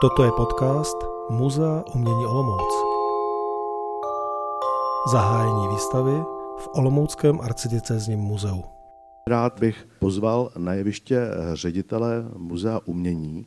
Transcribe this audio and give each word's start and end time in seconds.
Toto 0.00 0.24
je 0.24 0.32
podcast 0.32 0.96
Muzea 1.30 1.84
umění 1.94 2.26
Olomouc. 2.26 2.72
Zahájení 5.12 5.68
výstavy 5.68 6.12
v 6.58 6.68
Olomouckém 6.72 7.40
arcidiecézním 7.40 8.18
muzeu. 8.18 8.64
Rád 9.26 9.60
bych 9.60 9.88
pozval 9.98 10.52
na 10.58 10.74
jeviště 10.74 11.20
ředitele 11.52 12.28
Muzea 12.36 12.80
umění, 12.84 13.46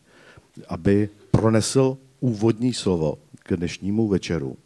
aby 0.67 1.09
pronesl 1.31 1.97
úvodní 2.19 2.73
slovo 2.73 3.17
k 3.43 3.55
dnešnímu 3.55 4.07
večeru. 4.07 4.57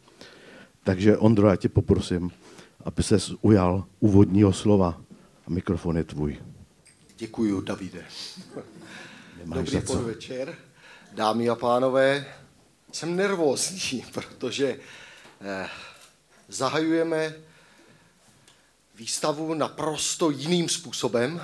Takže 0.84 1.18
Ondro, 1.18 1.48
já 1.48 1.56
tě 1.56 1.68
poprosím, 1.68 2.30
aby 2.84 3.02
se 3.02 3.18
ujal 3.40 3.84
úvodního 4.00 4.52
slova 4.52 5.00
a 5.46 5.50
mikrofon 5.50 5.96
je 5.96 6.04
tvůj. 6.04 6.38
Děkuji, 7.18 7.60
Davide. 7.60 8.04
Nemáš 9.38 9.70
Dobrý 9.70 9.86
podvečer. 9.86 10.54
Dámy 11.14 11.48
a 11.48 11.54
pánové, 11.54 12.34
jsem 12.92 13.16
nervózní, 13.16 14.04
protože 14.12 14.80
eh, 15.40 15.68
zahajujeme 16.48 17.34
výstavu 18.94 19.54
naprosto 19.54 20.30
jiným 20.30 20.68
způsobem, 20.68 21.42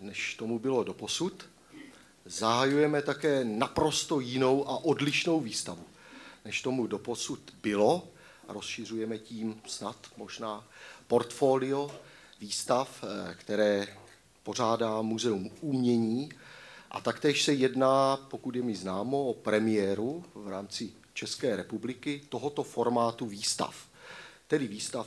než 0.00 0.34
tomu 0.34 0.58
bylo 0.58 0.84
doposud. 0.84 1.46
Zahajujeme 2.24 3.02
také 3.02 3.44
naprosto 3.44 4.20
jinou 4.20 4.68
a 4.68 4.84
odlišnou 4.84 5.40
výstavu, 5.40 5.84
než 6.44 6.62
tomu 6.62 6.86
doposud 6.86 7.40
bylo. 7.62 8.08
A 8.48 8.52
rozšiřujeme 8.52 9.18
tím 9.18 9.60
snad 9.66 9.96
možná 10.16 10.64
portfolio 11.06 11.90
výstav, 12.40 13.04
eh, 13.04 13.34
které 13.34 13.86
pořádá 14.42 15.02
Muzeum 15.02 15.50
umění. 15.60 16.28
A 16.94 17.00
taktéž 17.00 17.42
se 17.42 17.52
jedná, 17.52 18.16
pokud 18.16 18.56
je 18.56 18.62
mi 18.62 18.74
známo, 18.74 19.26
o 19.26 19.34
premiéru 19.34 20.24
v 20.34 20.48
rámci 20.48 20.92
České 21.14 21.56
republiky 21.56 22.22
tohoto 22.28 22.62
formátu 22.62 23.26
výstav. 23.26 23.86
Tedy 24.46 24.68
výstav 24.68 25.06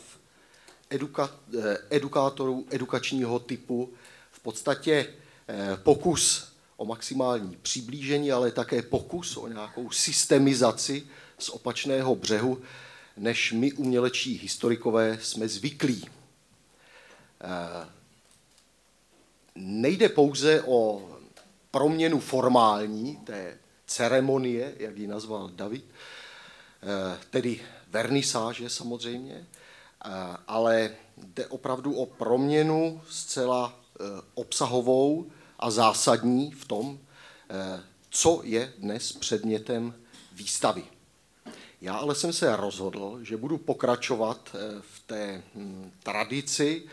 eduka, 0.89 1.35
eh, 1.59 1.77
edukátorů 1.89 2.67
edukačního 2.71 3.39
typu, 3.39 3.93
v 4.31 4.39
podstatě 4.39 5.13
eh, 5.47 5.77
pokus 5.83 6.53
o 6.77 6.85
maximální 6.85 7.57
přiblížení, 7.61 8.31
ale 8.31 8.51
také 8.51 8.81
pokus 8.81 9.37
o 9.37 9.47
nějakou 9.47 9.91
systemizaci 9.91 11.07
z 11.39 11.49
opačného 11.49 12.15
břehu, 12.15 12.61
než 13.17 13.51
my 13.51 13.73
umělečí 13.73 14.37
historikové 14.37 15.17
jsme 15.21 15.47
zvyklí. 15.47 16.05
Eh, 17.41 17.89
Nejde 19.59 20.09
pouze 20.09 20.61
o 20.61 21.09
proměnu 21.77 22.19
formální 22.19 23.15
té 23.15 23.57
ceremonie, 23.85 24.75
jak 24.77 24.97
ji 24.97 25.07
nazval 25.07 25.49
David, 25.53 25.85
eh, 25.85 27.17
tedy 27.29 27.59
vernisáže 27.87 28.69
samozřejmě, 28.69 29.35
eh, 30.05 30.09
ale 30.47 30.91
jde 31.17 31.47
opravdu 31.47 31.93
o 31.93 32.05
proměnu 32.05 33.01
zcela 33.09 33.73
eh, 33.73 34.03
obsahovou 34.33 35.25
a 35.59 35.71
zásadní 35.71 36.51
v 36.51 36.65
tom, 36.65 36.99
co 38.09 38.41
je 38.43 38.73
dnes 38.77 39.11
předmětem 39.11 39.93
výstavy. 40.33 40.83
Já 41.81 41.95
ale 41.95 42.15
jsem 42.15 42.33
se 42.33 42.55
rozhodl, 42.55 43.19
že 43.21 43.37
budu 43.37 43.57
pokračovat 43.57 44.55
v 44.81 44.99
té 45.07 45.43
hm, 45.55 45.91
tradici 46.03 46.83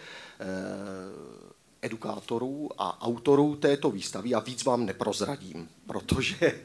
edukátorů 1.84 2.70
a 2.78 3.02
autorů 3.02 3.56
této 3.56 3.90
výstavy 3.90 4.34
a 4.34 4.40
víc 4.40 4.64
vám 4.64 4.86
neprozradím, 4.86 5.68
protože 5.86 6.64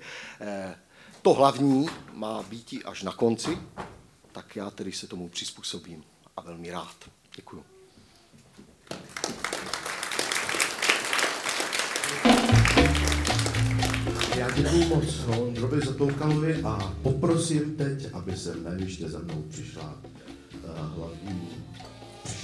to 1.21 1.33
hlavní 1.33 1.87
má 2.13 2.43
být 2.43 2.81
až 2.85 3.03
na 3.03 3.11
konci, 3.11 3.57
tak 4.31 4.55
já 4.55 4.69
tedy 4.69 4.91
se 4.91 5.07
tomu 5.07 5.29
přizpůsobím 5.29 6.03
a 6.37 6.41
velmi 6.41 6.71
rád. 6.71 6.95
Děkuju. 7.35 7.63
Já 14.35 14.51
děkuji 14.51 14.85
moc 14.85 15.19
Ondrovi 15.39 15.81
Zatoukalovi 15.85 16.61
a 16.63 16.93
poprosím 17.03 17.75
teď, 17.75 18.13
aby 18.13 18.37
se 18.37 18.55
na 18.55 18.71
jeviště 18.71 19.09
za 19.09 19.19
mnou 19.19 19.41
přišla 19.49 19.97
uh, 20.53 20.69
hlavní, 20.95 21.49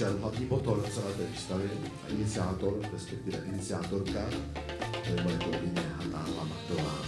hlavní 0.04 0.46
motor 0.46 0.82
celé 0.90 1.12
té 1.12 1.26
výstavy 1.26 1.70
a 2.04 2.08
iniciátor, 2.08 2.88
respektive 2.92 3.44
iniciátorka, 3.44 4.30
to 5.04 5.10
je 5.10 5.22
moje 5.22 5.38
kolegyně 5.38 5.80
Hanna 5.80 6.26
Lamatová. 6.36 7.06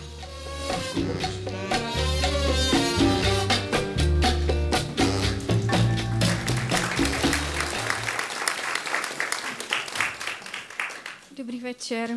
Dobrý 11.37 11.60
večer. 11.60 12.16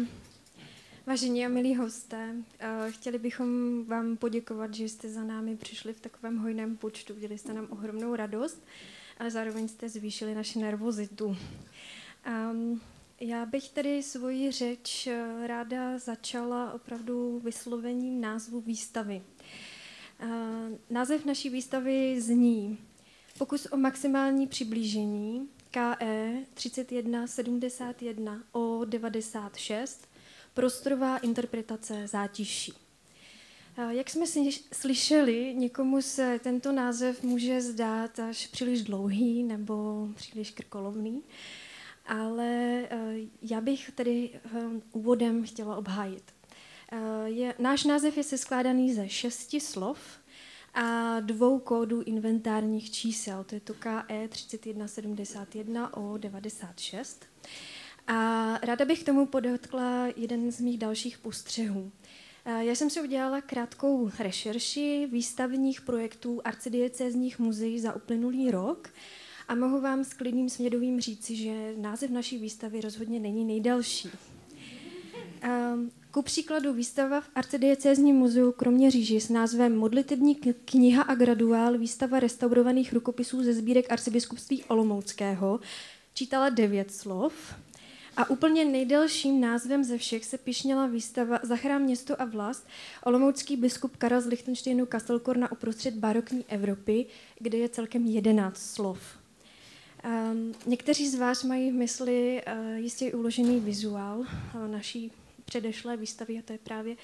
Vážení 1.06 1.46
a 1.46 1.50
milí 1.50 1.76
hosté, 1.76 2.36
eh, 2.60 2.92
chtěli 2.92 3.20
bychom 3.20 3.84
vám 3.86 4.18
poděkovat, 4.18 4.74
že 4.74 4.84
jste 4.84 5.10
za 5.10 5.24
námi 5.24 5.56
přišli 5.56 5.94
v 5.94 6.02
takovém 6.02 6.38
hojném 6.38 6.78
počtu. 6.78 7.14
Udělali 7.14 7.38
jste 7.38 7.54
nám 7.54 7.68
ohromnou 7.70 8.16
radost, 8.16 8.64
ale 9.22 9.32
zároveň 9.32 9.68
jste 9.68 9.90
zvýšili 9.90 10.36
naši 10.36 10.60
nervozitu. 10.60 11.38
Um, 12.52 12.82
já 13.20 13.46
bych 13.46 13.70
tedy 13.70 14.04
svoji 14.04 14.52
řeč 14.52 15.08
eh, 15.08 15.48
ráda 15.48 15.98
začala 15.98 16.74
opravdu 16.74 17.40
vyslovením 17.40 18.22
názvu 18.22 18.62
výstavy. 18.62 19.22
Uh, 20.24 20.30
název 20.90 21.26
naší 21.26 21.50
výstavy 21.50 22.22
zní 22.22 22.78
Pokus 23.38 23.68
o 23.72 23.78
maximální 23.78 24.48
přiblížení 24.48 25.50
KE 25.72 26.34
3171 26.54 28.44
o 28.52 28.86
96 28.86 30.08
prostorová 30.54 31.18
interpretace 31.18 32.08
zátiší. 32.08 32.74
Jak 33.90 34.10
jsme 34.10 34.26
slyšeli, 34.74 35.56
někomu 35.58 36.02
se 36.02 36.40
tento 36.44 36.72
název 36.72 37.24
může 37.24 37.62
zdát 37.62 38.20
až 38.20 38.48
příliš 38.48 38.84
dlouhý 38.84 39.44
nebo 39.44 40.08
příliš 40.16 40.52
krkolovný, 40.52 41.24
ale 42.06 42.84
já 43.42 43.62
bych 43.62 43.92
tedy 43.92 44.30
úvodem 44.92 45.44
chtěla 45.44 45.76
obhájit. 45.76 46.24
Je, 47.26 47.54
náš 47.60 47.84
název 47.84 48.18
je 48.18 48.24
seskládaný 48.24 48.94
ze 48.94 49.10
šesti 49.10 49.60
slov 49.60 50.00
a 50.74 51.20
dvou 51.20 51.60
kódů 51.60 52.02
inventárních 52.02 52.92
čísel, 52.92 53.44
to 53.44 53.56
je 53.56 53.62
to 53.62 53.74
KE 53.74 54.28
3171 54.28 55.98
o 55.98 56.18
96. 56.18 57.26
A 58.08 58.58
ráda 58.64 58.86
bych 58.86 59.04
k 59.04 59.06
tomu 59.06 59.26
podotkla 59.26 60.08
jeden 60.16 60.52
z 60.52 60.62
mých 60.62 60.78
dalších 60.78 61.18
postřehů. 61.18 61.92
Já 62.46 62.76
jsem 62.76 62.90
si 62.90 63.02
udělala 63.02 63.42
krátkou 63.42 64.12
rešerši 64.20 65.08
výstavních 65.12 65.82
projektů 65.82 66.42
arcidiecézních 66.44 67.40
muzeí 67.40 67.80
za 67.80 67.96
uplynulý 67.96 68.52
rok 68.52 68.90
a 69.48 69.56
mohu 69.56 69.82
vám 69.82 70.04
s 70.04 70.14
klidným 70.14 70.50
smědovým 70.50 71.02
říci, 71.02 71.36
že 71.36 71.74
název 71.78 72.12
naší 72.12 72.38
výstavy 72.38 72.82
rozhodně 72.82 73.20
není 73.20 73.46
nejdelší. 73.46 74.10
Ku 76.12 76.22
příkladu 76.22 76.74
výstava 76.74 77.22
v 77.22 77.30
arcidiecézním 77.36 78.16
muzeu 78.16 78.52
Kroměříži 78.52 79.22
s 79.22 79.30
názvem 79.30 79.78
Modlitební 79.78 80.36
kniha 80.66 81.04
a 81.04 81.16
graduál 81.16 81.78
výstava 81.78 82.20
restaurovaných 82.20 82.94
rukopisů 82.94 83.44
ze 83.44 83.54
sbírek 83.54 83.92
arcibiskupství 83.92 84.64
Olomouckého 84.64 85.60
čítala 86.14 86.50
devět 86.50 86.92
slov 86.92 87.34
a 88.18 88.30
úplně 88.30 88.66
nejdelším 88.66 89.42
názvem 89.42 89.84
ze 89.84 89.98
všech 89.98 90.26
se 90.26 90.38
pišněla 90.38 90.88
výstava 90.88 91.40
Zachrám 91.44 91.82
město 91.82 92.22
a 92.22 92.26
vlast 92.26 92.68
olomoucký 93.04 93.58
biskup 93.58 93.98
Karel 93.98 94.22
z 94.22 94.26
Lichtensteinu 94.26 94.86
Kastelkorna 94.86 95.52
uprostřed 95.52 95.94
barokní 95.94 96.46
Evropy, 96.48 97.06
kde 97.40 97.58
je 97.58 97.70
celkem 97.70 98.06
jedenáct 98.06 98.62
slov. 98.62 99.00
Um, 100.32 100.54
někteří 100.66 101.10
z 101.10 101.16
vás 101.16 101.44
mají 101.44 101.72
v 101.72 101.74
mysli 101.74 102.42
uh, 102.48 102.78
jistě 102.78 103.14
uložený 103.14 103.60
vizuál 103.60 104.20
uh, 104.20 104.28
naší 104.68 105.12
předešlé 105.46 105.98
výstavy, 105.98 106.40
a 106.40 106.42
to 106.42 106.54
je 106.54 106.60
právě 106.64 106.96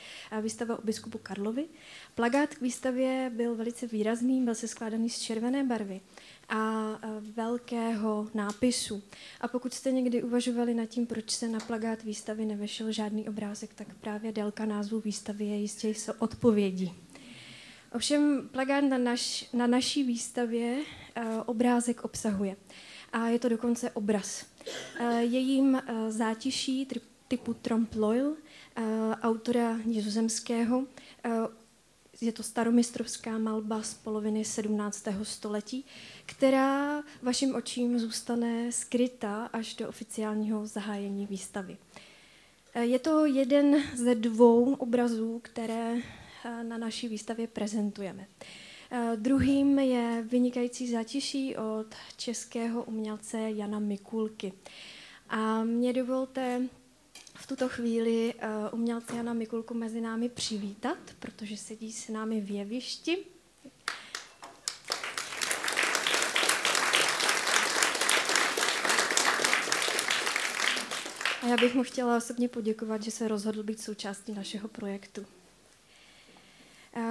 výstava 0.42 0.80
o 0.80 0.82
biskupu 0.82 1.18
Karlovi. 1.18 1.66
Plagát 2.16 2.56
k 2.56 2.62
výstavě 2.62 3.32
byl 3.36 3.56
velice 3.56 3.88
výrazný, 3.88 4.42
byl 4.42 4.56
se 4.56 4.68
skládaný 4.68 5.10
z 5.10 5.20
červené 5.20 5.64
barvy 5.64 6.02
a 6.50 7.00
velkého 7.36 8.28
nápisu. 8.34 9.04
A 9.42 9.48
pokud 9.48 9.74
jste 9.74 9.92
někdy 9.92 10.24
uvažovali 10.24 10.74
nad 10.74 10.86
tím, 10.86 11.06
proč 11.06 11.32
se 11.32 11.48
na 11.48 11.60
plagát 11.60 12.04
výstavy 12.04 12.46
nevešel 12.46 12.92
žádný 12.92 13.30
obrázek, 13.30 13.74
tak 13.74 13.88
právě 14.02 14.32
délka 14.32 14.66
názvu 14.66 15.00
výstavy 15.00 15.46
je 15.46 15.56
jistě 15.56 15.94
odpovědí. 16.20 16.94
Ovšem 17.94 18.50
plagát 18.52 18.84
na, 18.84 18.98
naš, 18.98 19.50
na 19.54 19.68
naší 19.68 20.04
výstavě 20.04 20.76
uh, 20.78 21.24
obrázek 21.46 22.04
obsahuje. 22.04 22.56
A 23.14 23.28
je 23.28 23.40
to 23.40 23.50
dokonce 23.50 23.92
obraz. 23.92 24.46
Uh, 25.00 25.18
jejím 25.18 25.74
uh, 25.74 26.10
zátiší 26.10 26.88
typu 27.28 27.54
Trompe 27.54 28.00
Loyal, 28.00 28.34
autora 29.22 29.78
nizozemského, 29.86 30.84
je 32.22 32.32
to 32.32 32.44
staromistrovská 32.44 33.38
malba 33.38 33.82
z 33.82 33.94
poloviny 33.94 34.46
17. 34.46 35.08
století, 35.24 35.86
která 36.26 37.04
vašim 37.22 37.56
očím 37.56 38.00
zůstane 38.00 38.72
skryta 38.72 39.46
až 39.46 39.76
do 39.76 39.90
oficiálního 39.90 40.68
zahájení 40.68 41.26
výstavy. 41.26 41.78
Eh, 42.74 42.86
je 42.86 43.00
to 43.00 43.26
jeden 43.26 43.84
ze 43.96 44.16
dvou 44.16 44.74
obrazů, 44.74 45.40
které 45.44 45.96
eh, 45.96 46.64
na 46.64 46.78
naší 46.78 47.08
výstavě 47.08 47.48
prezentujeme. 47.48 48.28
Eh, 48.92 49.12
druhým 49.16 49.80
je 49.80 50.26
vynikající 50.28 50.92
zátiší 50.92 51.56
od 51.58 51.96
českého 52.18 52.84
umělce 52.84 53.52
Jana 53.52 53.80
Mikulky. 53.80 54.54
A 55.30 55.64
mě 55.64 55.94
dovolte 55.94 56.62
v 57.38 57.48
tuto 57.48 57.70
chvíli 57.70 58.34
umělce 58.72 59.16
Jana 59.16 59.34
Mikulku 59.34 59.74
mezi 59.74 60.02
námi 60.02 60.30
přivítat, 60.30 60.98
protože 61.20 61.58
sedí 61.58 61.92
s 61.92 62.08
námi 62.08 62.42
v 62.42 62.52
jevišti. 62.52 63.18
A 71.42 71.48
já 71.48 71.58
bych 71.58 71.76
mu 71.76 71.84
chtěla 71.84 72.18
osobně 72.18 72.48
poděkovat, 72.48 73.04
že 73.04 73.12
se 73.12 73.28
rozhodl 73.28 73.64
být 73.64 73.80
součástí 73.82 74.34
našeho 74.34 74.68
projektu. 74.68 75.26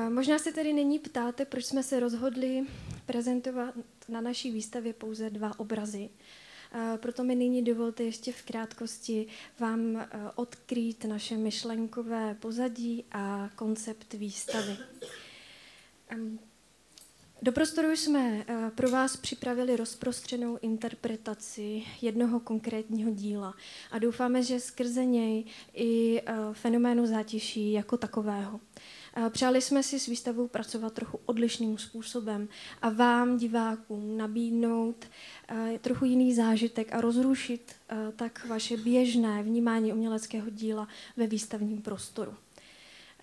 Možná 0.08 0.38
se 0.38 0.52
tedy 0.52 0.73
nyní 0.73 0.99
ptáte, 0.99 1.44
proč 1.44 1.64
jsme 1.64 1.82
se 1.82 2.00
rozhodli 2.00 2.67
prezentovat 3.06 3.75
na 4.08 4.20
naší 4.20 4.50
výstavě 4.50 4.93
pouze 4.93 5.31
dva 5.31 5.61
obrazy. 5.61 6.08
Proto 6.96 7.24
mi 7.24 7.34
nyní 7.34 7.64
dovolte 7.64 8.02
ještě 8.02 8.32
v 8.32 8.42
krátkosti 8.42 9.26
vám 9.58 10.06
odkrýt 10.34 11.04
naše 11.04 11.36
myšlenkové 11.36 12.34
pozadí 12.34 13.04
a 13.12 13.50
koncept 13.56 14.14
výstavy. 14.14 14.76
Do 17.42 17.52
prostoru 17.52 17.90
jsme 17.90 18.44
eh, 18.48 18.70
pro 18.74 18.90
vás 18.90 19.16
připravili 19.16 19.76
rozprostřenou 19.76 20.58
interpretaci 20.62 21.82
jednoho 22.02 22.40
konkrétního 22.40 23.10
díla 23.10 23.54
a 23.90 23.98
doufáme, 23.98 24.42
že 24.42 24.60
skrze 24.60 25.04
něj 25.04 25.44
i 25.74 26.20
eh, 26.26 26.34
fenoménu 26.52 27.06
zátiší 27.06 27.72
jako 27.72 27.96
takového. 27.96 28.60
Eh, 29.16 29.30
přáli 29.30 29.62
jsme 29.62 29.82
si 29.82 30.00
s 30.00 30.06
výstavou 30.06 30.48
pracovat 30.48 30.92
trochu 30.92 31.20
odlišným 31.26 31.78
způsobem 31.78 32.48
a 32.82 32.88
vám, 32.88 33.36
divákům, 33.36 34.16
nabídnout 34.16 35.04
trochu 35.80 36.04
jiný 36.04 36.34
zážitek 36.34 36.94
a 36.94 37.00
rozrušit 37.00 37.74
tak 38.16 38.46
vaše 38.46 38.76
běžné 38.76 39.42
vnímání 39.42 39.92
uměleckého 39.92 40.50
díla 40.50 40.88
ve 41.16 41.26
výstavním 41.26 41.82
prostoru. 41.82 42.34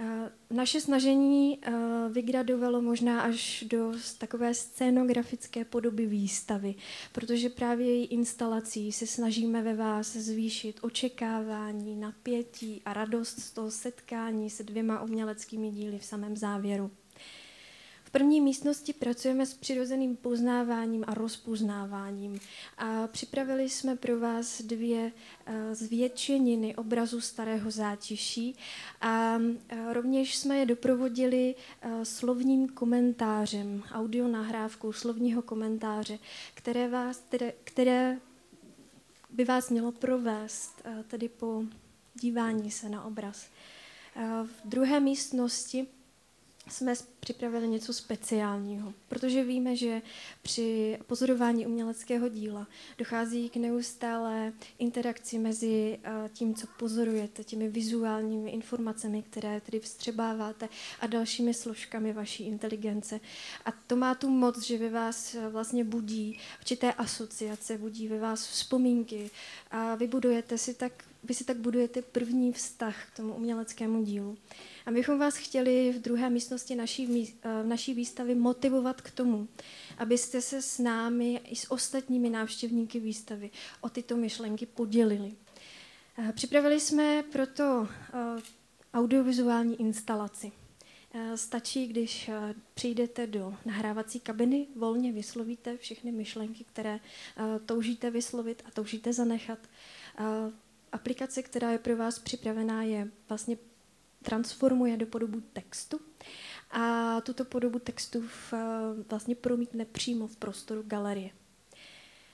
Eh, 0.03 0.31
naše 0.51 0.81
snažení 0.81 1.59
eh, 1.61 1.71
vygradovalo 2.09 2.81
možná 2.81 3.21
až 3.21 3.63
do 3.67 3.93
takové 4.17 4.53
scénografické 4.53 5.65
podoby 5.65 6.05
výstavy, 6.05 6.75
protože 7.11 7.49
právě 7.49 7.87
její 7.87 8.05
instalací 8.05 8.91
se 8.91 9.07
snažíme 9.07 9.61
ve 9.61 9.75
vás 9.75 10.15
zvýšit 10.15 10.79
očekávání, 10.81 11.95
napětí 11.95 12.81
a 12.85 12.93
radost 12.93 13.39
z 13.39 13.51
toho 13.51 13.71
setkání 13.71 14.49
se 14.49 14.63
dvěma 14.63 15.01
uměleckými 15.01 15.71
díly 15.71 15.99
v 15.99 16.05
samém 16.05 16.37
závěru 16.37 16.91
první 18.13 18.41
místnosti 18.41 18.93
pracujeme 18.93 19.45
s 19.45 19.53
přirozeným 19.53 20.15
poznáváním 20.15 21.03
a 21.07 21.13
rozpoznáváním. 21.13 22.39
A 22.77 23.07
připravili 23.07 23.69
jsme 23.69 23.95
pro 23.95 24.19
vás 24.19 24.61
dvě 24.61 25.11
eh, 25.45 25.75
zvětšeniny 25.75 26.75
obrazu 26.75 27.21
starého 27.21 27.71
zátiší 27.71 28.55
a 29.01 29.37
eh, 29.69 29.93
rovněž 29.93 30.37
jsme 30.37 30.57
je 30.57 30.65
doprovodili 30.65 31.55
eh, 31.81 32.05
slovním 32.05 32.69
komentářem, 32.69 33.83
audio 33.91 34.27
nahrávkou 34.27 34.93
slovního 34.93 35.41
komentáře, 35.41 36.19
které, 36.53 36.87
vás, 36.87 37.17
které, 37.17 37.53
které 37.63 38.17
by 39.29 39.45
vás 39.45 39.69
mělo 39.69 39.91
provést 39.91 40.81
tedy 41.07 41.29
po 41.29 41.63
dívání 42.13 42.71
se 42.71 42.89
na 42.89 43.03
obraz. 43.03 43.47
V 44.45 44.67
druhé 44.67 44.99
místnosti 44.99 45.87
jsme 46.69 46.93
připravili 47.19 47.67
něco 47.67 47.93
speciálního, 47.93 48.93
protože 49.07 49.43
víme, 49.43 49.75
že 49.75 50.01
při 50.41 50.97
pozorování 51.07 51.67
uměleckého 51.67 52.29
díla 52.29 52.67
dochází 52.97 53.49
k 53.49 53.55
neustále 53.55 54.53
interakci 54.79 55.39
mezi 55.39 55.99
eh, 56.03 56.29
tím, 56.33 56.55
co 56.55 56.67
pozorujete, 56.79 57.43
těmi 57.43 57.69
vizuálními 57.69 58.51
informacemi, 58.51 59.23
které 59.23 59.61
tedy 59.61 59.79
vstřebáváte 59.79 60.69
a 60.99 61.07
dalšími 61.07 61.53
složkami 61.53 62.13
vaší 62.13 62.47
inteligence. 62.47 63.19
A 63.65 63.71
to 63.87 63.95
má 63.95 64.15
tu 64.15 64.29
moc, 64.29 64.63
že 64.63 64.77
ve 64.77 64.89
vás 64.89 65.35
eh, 65.35 65.49
vlastně 65.49 65.83
budí 65.83 66.39
určité 66.59 66.93
asociace, 66.93 67.77
budí 67.77 68.07
ve 68.07 68.19
vás 68.19 68.47
vzpomínky 68.47 69.29
a 69.71 69.95
vybudujete 69.95 70.57
si 70.57 70.73
tak, 70.73 71.03
vy 71.23 71.33
si 71.33 71.43
tak 71.43 71.57
budujete 71.57 72.01
první 72.01 72.53
vztah 72.53 73.07
k 73.07 73.15
tomu 73.15 73.33
uměleckému 73.33 74.03
dílu. 74.03 74.37
A 74.85 74.91
bychom 74.91 75.19
vás 75.19 75.35
chtěli 75.35 75.91
v 75.91 76.01
druhé 76.01 76.29
místnosti 76.29 76.75
naší, 76.75 77.33
eh, 77.43 77.63
naší 77.63 77.93
výstavy 77.93 78.35
motivovat 78.35 79.01
k 79.01 79.11
tomu, 79.11 79.47
abyste 79.97 80.41
se 80.41 80.61
s 80.61 80.79
námi 80.79 81.41
i 81.49 81.55
s 81.55 81.71
ostatními 81.71 82.29
návštěvníky 82.29 82.99
výstavy 82.99 83.51
o 83.81 83.89
tyto 83.89 84.17
myšlenky 84.17 84.65
podělili. 84.65 85.33
Eh, 86.17 86.33
připravili 86.33 86.79
jsme 86.79 87.23
proto 87.31 87.87
eh, 88.13 88.41
audiovizuální 88.93 89.81
instalaci. 89.81 90.51
Stačí, 91.35 91.87
když 91.87 92.29
přijdete 92.73 93.27
do 93.27 93.55
nahrávací 93.65 94.19
kabiny, 94.19 94.67
volně 94.75 95.11
vyslovíte 95.11 95.77
všechny 95.77 96.11
myšlenky, 96.11 96.63
které 96.63 96.99
toužíte 97.65 98.11
vyslovit 98.11 98.63
a 98.65 98.71
toužíte 98.71 99.13
zanechat. 99.13 99.59
Aplikace, 100.93 101.43
která 101.43 101.71
je 101.71 101.77
pro 101.77 101.97
vás 101.97 102.19
připravená, 102.19 102.83
je 102.83 103.07
vlastně 103.29 103.57
transformuje 104.23 104.97
do 104.97 105.05
podobu 105.05 105.41
textu 105.53 105.99
a 106.71 107.21
tuto 107.21 107.45
podobu 107.45 107.79
textu 107.79 108.21
v, 108.21 108.53
vlastně 109.09 109.35
promítne 109.35 109.85
přímo 109.85 110.27
v 110.27 110.35
prostoru 110.35 110.83
galerie. 110.87 111.29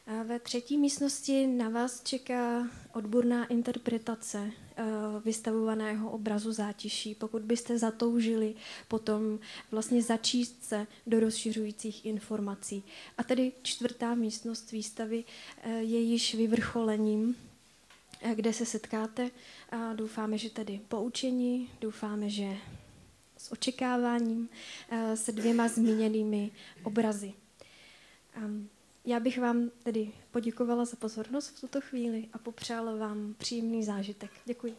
A 0.07 0.23
ve 0.23 0.39
třetí 0.39 0.77
místnosti 0.77 1.47
na 1.47 1.69
vás 1.69 2.03
čeká 2.03 2.67
odborná 2.93 3.45
interpretace 3.45 4.39
uh, 4.39 4.85
vystavovaného 5.23 6.11
obrazu 6.11 6.51
zátiší, 6.51 7.15
pokud 7.15 7.41
byste 7.41 7.77
zatoužili 7.77 8.55
potom 8.87 9.39
vlastně 9.71 10.03
začíst 10.03 10.63
se 10.63 10.87
do 11.07 11.19
rozšiřujících 11.19 12.05
informací. 12.05 12.83
A 13.17 13.23
tedy 13.23 13.51
čtvrtá 13.61 14.15
místnost 14.15 14.71
výstavy 14.71 15.23
uh, 15.65 15.71
je 15.71 15.99
již 15.99 16.35
vyvrcholením 16.35 17.35
Eh, 17.35 17.48
kde 18.35 18.53
se 18.53 18.65
setkáte 18.65 19.31
a 19.69 19.93
doufáme, 19.93 20.37
že 20.37 20.49
tedy 20.49 20.79
poučení, 20.87 21.69
doufáme, 21.81 22.29
že 22.29 22.57
s 23.37 23.51
očekáváním 23.51 24.49
eh, 24.89 25.17
se 25.17 25.31
dvěma 25.31 25.67
zmíněnými 25.67 26.51
obrazy. 26.83 27.33
Já 29.05 29.19
bych 29.19 29.39
vám 29.39 29.69
tedy 29.83 30.11
poděkovala 30.31 30.85
za 30.85 30.95
pozornost 30.95 31.47
v 31.57 31.61
tuto 31.61 31.81
chvíli 31.81 32.27
a 32.33 32.37
popřála 32.37 32.95
vám 32.95 33.35
příjemný 33.37 33.83
zážitek. 33.83 34.31
Děkuji. 34.45 34.75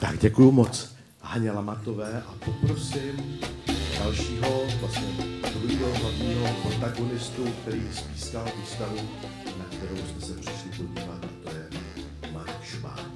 Tak 0.00 0.18
děkuji 0.18 0.50
moc 0.52 0.96
Haně 1.20 1.50
Lamatové 1.52 2.22
a 2.22 2.34
poprosím 2.44 3.40
dalšího 3.98 4.66
vlastně 4.80 5.08
druhého 5.54 5.94
hlavního 5.94 6.48
protagonistu, 6.62 7.44
který 7.62 7.82
spískal 7.92 8.44
výstavu, 8.60 9.08
na 9.58 9.64
kterou 9.64 9.96
jsme 9.96 10.20
se 10.20 10.34
přišli 10.34 10.70
podívat, 10.70 11.24
a 11.24 11.28
to 11.42 11.56
je 11.56 11.68
Mark 12.32 12.64
Šván. 12.64 13.12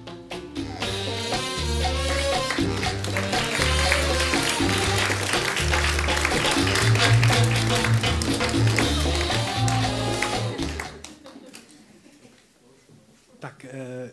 Tak, 13.38 13.64
eh, 13.64 14.12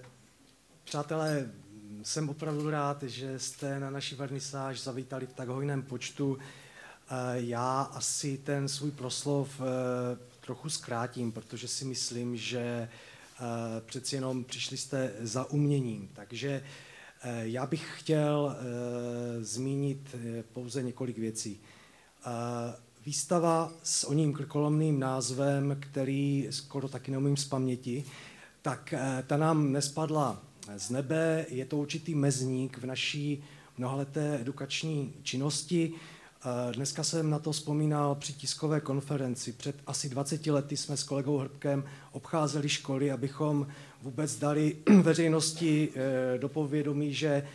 přátelé, 0.84 1.52
jsem 2.08 2.30
opravdu 2.30 2.70
rád, 2.70 3.04
že 3.04 3.40
jste 3.40 3.80
na 3.80 3.90
naší 3.90 4.16
vernisáž 4.16 4.82
zavítali 4.82 5.28
v 5.28 5.34
tak 5.34 5.48
hojném 5.48 5.82
počtu. 5.82 6.38
Eh, 6.38 7.14
já 7.34 7.82
asi 7.82 8.38
ten 8.38 8.68
svůj 8.68 8.92
proslov 8.92 9.62
eh, 9.62 10.18
trochu 10.42 10.70
zkrátím, 10.70 11.32
protože 11.32 11.68
si 11.68 11.86
myslím, 11.86 12.38
že 12.38 12.60
eh, 12.60 13.46
přeci 13.86 14.16
jenom 14.16 14.44
přišli 14.44 14.78
jste 14.78 15.14
za 15.20 15.46
uměním. 15.46 16.10
Takže 16.14 16.64
já 17.42 17.66
bych 17.66 18.00
chtěl 18.00 18.56
zmínit 19.40 20.16
pouze 20.54 20.84
několik 20.84 21.18
věcí. 21.18 21.60
Výstava 23.06 23.72
s 23.84 24.04
oním 24.04 24.34
krkolomným 24.34 25.00
názvem, 25.00 25.78
který 25.80 26.48
skoro 26.50 26.88
taky 26.88 27.12
neumím 27.12 27.38
z 27.38 27.46
paměti, 27.46 28.06
tak 28.62 28.94
ta 29.28 29.38
nám 29.38 29.72
nespadla 29.72 30.47
z 30.76 30.90
nebe, 30.90 31.46
je 31.50 31.66
to 31.66 31.78
určitý 31.78 32.16
mezník 32.16 32.78
v 32.78 32.86
naší 32.86 33.44
mnohaleté 33.78 34.40
edukační 34.42 35.14
činnosti. 35.24 35.94
Eh, 35.94 36.74
dneska 36.74 37.04
jsem 37.04 37.30
na 37.30 37.40
to 37.40 37.52
vzpomínal 37.52 38.16
při 38.16 38.34
tiskové 38.34 38.82
konferenci. 38.82 39.54
Před 39.54 39.76
asi 39.88 40.10
20 40.10 40.48
lety 40.48 40.78
jsme 40.78 40.98
s 40.98 41.04
kolegou 41.04 41.38
Hrbkem 41.38 41.84
obcházeli 42.12 42.70
školy, 42.70 43.12
abychom 43.12 43.68
vůbec 44.02 44.36
dali 44.36 44.78
veřejnosti 45.02 45.90
eh, 45.96 46.38
do 46.38 46.50
povědomí, 46.50 47.14
že 47.14 47.48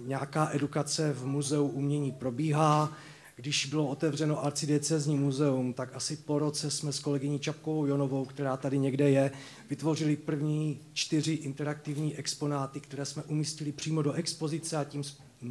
nějaká 0.00 0.50
edukace 0.52 1.12
v 1.12 1.26
muzeu 1.26 1.66
umění 1.66 2.12
probíhá, 2.12 2.92
když 3.40 3.66
bylo 3.66 3.86
otevřeno 3.86 4.44
arcidiecezní 4.44 5.16
muzeum, 5.16 5.72
tak 5.72 5.96
asi 5.96 6.16
po 6.16 6.38
roce 6.38 6.70
jsme 6.70 6.92
s 6.92 7.00
kolegyní 7.00 7.38
Čapkovou 7.38 7.86
Jonovou, 7.86 8.24
která 8.24 8.56
tady 8.56 8.78
někde 8.78 9.10
je, 9.10 9.30
vytvořili 9.70 10.16
první 10.16 10.80
čtyři 10.92 11.32
interaktivní 11.32 12.16
exponáty, 12.16 12.80
které 12.80 13.04
jsme 13.04 13.22
umístili 13.22 13.72
přímo 13.72 14.02
do 14.02 14.12
expozice 14.12 14.76
a 14.76 14.84
tím 14.84 15.02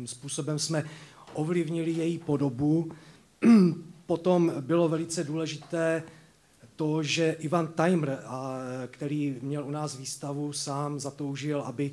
způsobem 0.05 0.60
jsme 0.60 0.84
ovlivnili 1.34 1.91
její 1.91 2.17
podobu. 2.17 2.91
Potom 4.05 4.53
bylo 4.62 4.89
velice 4.89 5.24
důležité 5.24 6.03
to, 6.75 7.03
že 7.03 7.36
Ivan 7.39 7.67
Timer, 7.67 8.19
který 8.88 9.36
měl 9.41 9.65
u 9.65 9.72
nás 9.72 9.98
výstavu, 9.98 10.53
sám 10.53 11.00
zatoužil, 11.00 11.62
aby 11.62 11.91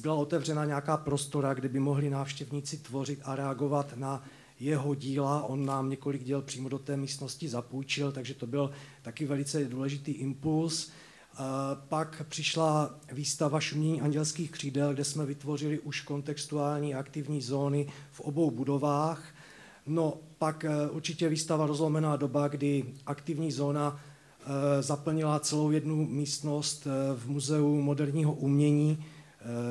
byla 0.00 0.14
otevřena 0.14 0.64
nějaká 0.64 0.96
prostora, 0.96 1.54
kde 1.54 1.68
by 1.68 1.80
mohli 1.80 2.10
návštěvníci 2.10 2.76
tvořit 2.76 3.20
a 3.24 3.36
reagovat 3.36 3.92
na 3.96 4.24
jeho 4.60 4.94
díla. 4.94 5.42
On 5.42 5.66
nám 5.66 5.90
několik 5.90 6.24
děl 6.24 6.42
přímo 6.42 6.68
do 6.68 6.78
té 6.78 6.96
místnosti 6.96 7.48
zapůjčil, 7.48 8.12
takže 8.12 8.34
to 8.34 8.46
byl 8.46 8.70
taky 9.02 9.26
velice 9.26 9.64
důležitý 9.64 10.12
impuls. 10.12 10.90
Pak 11.88 12.22
přišla 12.28 12.98
výstava 13.12 13.60
Šumění 13.60 14.00
andělských 14.00 14.50
křídel, 14.50 14.94
kde 14.94 15.04
jsme 15.04 15.26
vytvořili 15.26 15.78
už 15.78 16.00
kontextuální 16.00 16.94
aktivní 16.94 17.42
zóny 17.42 17.86
v 18.12 18.20
obou 18.20 18.50
budovách. 18.50 19.24
No, 19.86 20.14
pak 20.38 20.64
e, 20.64 20.90
určitě 20.90 21.28
výstava 21.28 21.66
Rozlomená 21.66 22.16
doba, 22.16 22.48
kdy 22.48 22.84
aktivní 23.06 23.52
zóna 23.52 24.00
e, 24.78 24.82
zaplnila 24.82 25.40
celou 25.40 25.70
jednu 25.70 26.06
místnost 26.06 26.86
v 27.16 27.28
Muzeu 27.28 27.80
moderního 27.82 28.32
umění. 28.32 29.04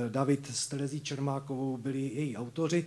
David 0.10 0.48
s 0.56 0.68
Terezí 0.68 1.00
Čermákovou 1.00 1.78
byli 1.78 2.02
její 2.02 2.38
autoři. 2.38 2.86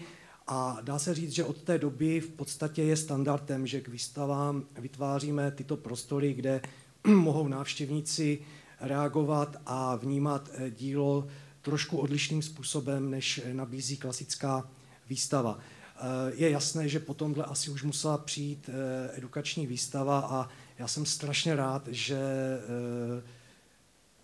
A 0.51 0.79
dá 0.81 0.99
se 0.99 1.15
říct, 1.15 1.33
že 1.33 1.45
od 1.45 1.63
té 1.63 1.79
doby 1.79 2.21
v 2.21 2.31
podstatě 2.31 2.83
je 2.83 2.97
standardem, 2.97 3.67
že 3.67 3.81
k 3.81 3.89
výstavám 3.89 4.65
vytváříme 4.81 5.51
tyto 5.51 5.77
prostory, 5.77 6.35
kde 6.35 6.61
mohou 7.07 7.49
návštěvníci 7.49 8.39
reagovat 8.81 9.57
a 9.67 9.97
vnímat 9.97 10.51
eh, 10.53 10.71
dílo 10.71 11.27
trošku 11.63 11.99
odlišným 11.99 12.43
způsobem, 12.43 13.11
než 13.11 13.41
nabízí 13.53 13.97
klasická 13.97 14.71
výstava. 15.09 15.59
Eh, 15.59 16.01
je 16.35 16.51
jasné, 16.51 16.89
že 16.89 17.01
potom 17.01 17.35
asi 17.45 17.71
už 17.71 17.83
musela 17.83 18.19
přijít 18.19 18.71
eh, 18.73 19.19
edukační 19.19 19.67
výstava 19.67 20.19
a 20.19 20.49
já 20.79 20.89
jsem 20.89 21.07
strašně 21.07 21.57
rád, 21.57 21.89
že 21.91 22.19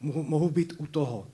mohu 0.01 0.51
být 0.51 0.73
u 0.79 0.87
toho. 0.87 1.27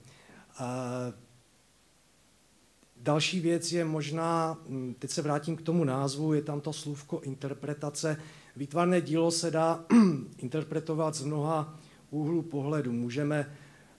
Další 3.03 3.39
věc 3.39 3.71
je 3.71 3.85
možná, 3.85 4.57
hm, 4.69 4.95
teď 4.99 5.11
se 5.11 5.21
vrátím 5.21 5.55
k 5.55 5.61
tomu 5.61 5.83
názvu, 5.83 6.33
je 6.33 6.41
tam 6.41 6.61
to 6.61 6.73
slůvko 6.73 7.19
interpretace. 7.19 8.17
Výtvarné 8.55 9.01
dílo 9.01 9.31
se 9.31 9.51
dá 9.51 9.85
interpretovat 10.37 11.15
z 11.15 11.23
mnoha 11.23 11.79
úhlů 12.09 12.41
pohledu. 12.41 12.91
Můžeme 12.91 13.49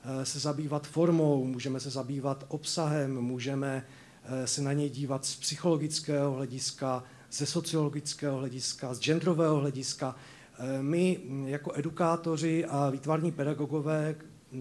eh, 0.04 0.25
se 0.25 0.38
zabývat 0.38 0.87
formou, 0.87 1.44
můžeme 1.44 1.80
se 1.80 1.90
zabývat 1.90 2.44
obsahem, 2.49 3.21
můžeme 3.21 3.87
eh, 4.25 4.47
se 4.47 4.62
na 4.62 4.73
něj 4.73 4.90
dívat 4.90 5.25
z 5.25 5.37
psychologického 5.37 6.32
hlediska, 6.32 7.04
ze 7.32 7.47
sociologického 7.47 8.38
hlediska, 8.38 8.94
z 8.94 9.00
genderového 9.00 9.56
hlediska. 9.56 10.16
Eh, 10.59 10.82
my 10.82 11.21
hm, 11.25 11.47
jako 11.49 11.73
edukátoři 11.75 12.64
a 12.64 12.90
výtvarní 12.90 13.32
pedagogové, 13.32 14.14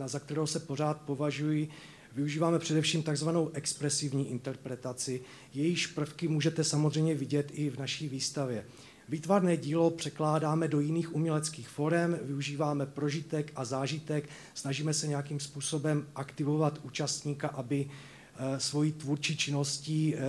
za 0.06 0.20
kterého 0.20 0.48
se 0.48 0.60
pořád 0.60 1.02
považují, 1.02 1.70
Využíváme 2.16 2.60
především 2.60 3.04
takzvanou 3.04 3.52
expresivní 3.54 4.30
interpretaci. 4.30 5.22
Jejíž 5.54 5.88
prvky 5.88 6.28
můžete 6.28 6.64
samozřejmě 6.64 7.16
vidět 7.16 7.52
i 7.54 7.70
v 7.70 7.80
naší 7.80 8.10
výstavě. 8.10 8.66
Výtvarné 9.10 9.58
dílo 9.58 9.90
překládáme 9.90 10.68
do 10.68 10.80
jiných 10.80 11.16
uměleckých 11.16 11.70
forem, 11.70 12.20
využíváme 12.22 12.86
prožitek 12.86 13.52
a 13.56 13.66
zážitek, 13.66 14.30
snažíme 14.54 14.94
se 14.94 15.08
nějakým 15.08 15.40
způsobem 15.40 16.08
aktivovat 16.16 16.80
účastníka, 16.84 17.48
aby 17.48 17.90
eh, 17.90 18.60
svojí 18.60 18.92
tvůrčí 18.92 19.38
činností 19.38 20.16
eh, 20.16 20.20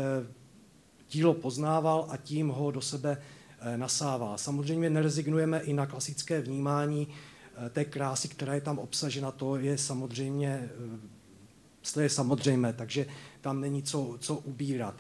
dílo 1.10 1.34
poznával 1.34 2.06
a 2.08 2.16
tím 2.16 2.48
ho 2.48 2.70
do 2.70 2.80
sebe 2.80 3.16
eh, 3.60 3.76
nasával. 3.76 4.38
Samozřejmě 4.38 4.90
nerezignujeme 4.90 5.60
i 5.60 5.72
na 5.72 5.86
klasické 5.86 6.40
vnímání 6.40 7.08
té 7.70 7.84
krásy, 7.84 8.28
která 8.28 8.54
je 8.54 8.60
tam 8.60 8.78
obsažena. 8.78 9.30
To 9.30 9.56
je 9.56 9.78
samozřejmě 9.78 10.70
to 11.94 12.00
je 12.00 12.08
samozřejmé, 12.08 12.72
takže 12.72 13.06
tam 13.40 13.60
není 13.60 13.82
co, 13.82 14.16
co 14.18 14.34
ubírat. 14.36 14.94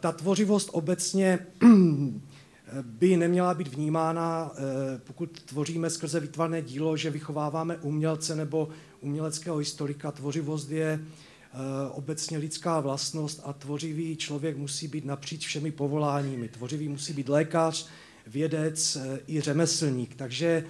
Ta 0.00 0.12
tvořivost 0.12 0.68
obecně 0.72 1.38
by 2.82 3.16
neměla 3.16 3.54
být 3.54 3.68
vnímána, 3.68 4.50
eh, 4.54 4.60
pokud 5.04 5.40
tvoříme 5.40 5.90
skrze 5.90 6.20
výtvarné 6.20 6.62
dílo, 6.62 6.96
že 6.96 7.10
vychováváme 7.10 7.76
umělce 7.76 8.36
nebo 8.36 8.68
uměleckého 9.00 9.56
historika. 9.56 10.10
Tvořivost 10.10 10.70
je 10.70 11.00
eh, 11.00 11.58
obecně 11.90 12.38
lidská 12.38 12.80
vlastnost 12.80 13.40
a 13.44 13.52
tvořivý 13.52 14.16
člověk 14.16 14.56
musí 14.56 14.88
být 14.88 15.04
napříč 15.04 15.46
všemi 15.46 15.70
povoláními. 15.70 16.48
Tvořivý 16.48 16.88
musí 16.88 17.12
být 17.12 17.28
lékař, 17.28 17.88
vědec 18.26 18.96
eh, 18.96 19.20
i 19.26 19.40
řemeslník. 19.40 20.14
Takže 20.14 20.64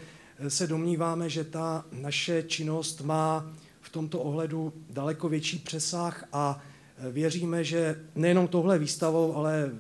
se 0.49 0.67
domníváme, 0.67 1.29
že 1.29 1.45
ta 1.45 1.85
naše 1.93 2.43
činnost 2.43 3.01
má 3.01 3.53
tomto 3.93 4.21
ohledu 4.21 4.73
daleko 4.91 5.29
větší 5.29 5.59
přesah 5.59 6.25
a 6.33 6.63
e, 6.99 7.13
věříme, 7.13 7.65
že 7.65 8.01
nejenom 8.15 8.49
touhle 8.49 8.79
výstavou, 8.79 9.37
ale 9.37 9.71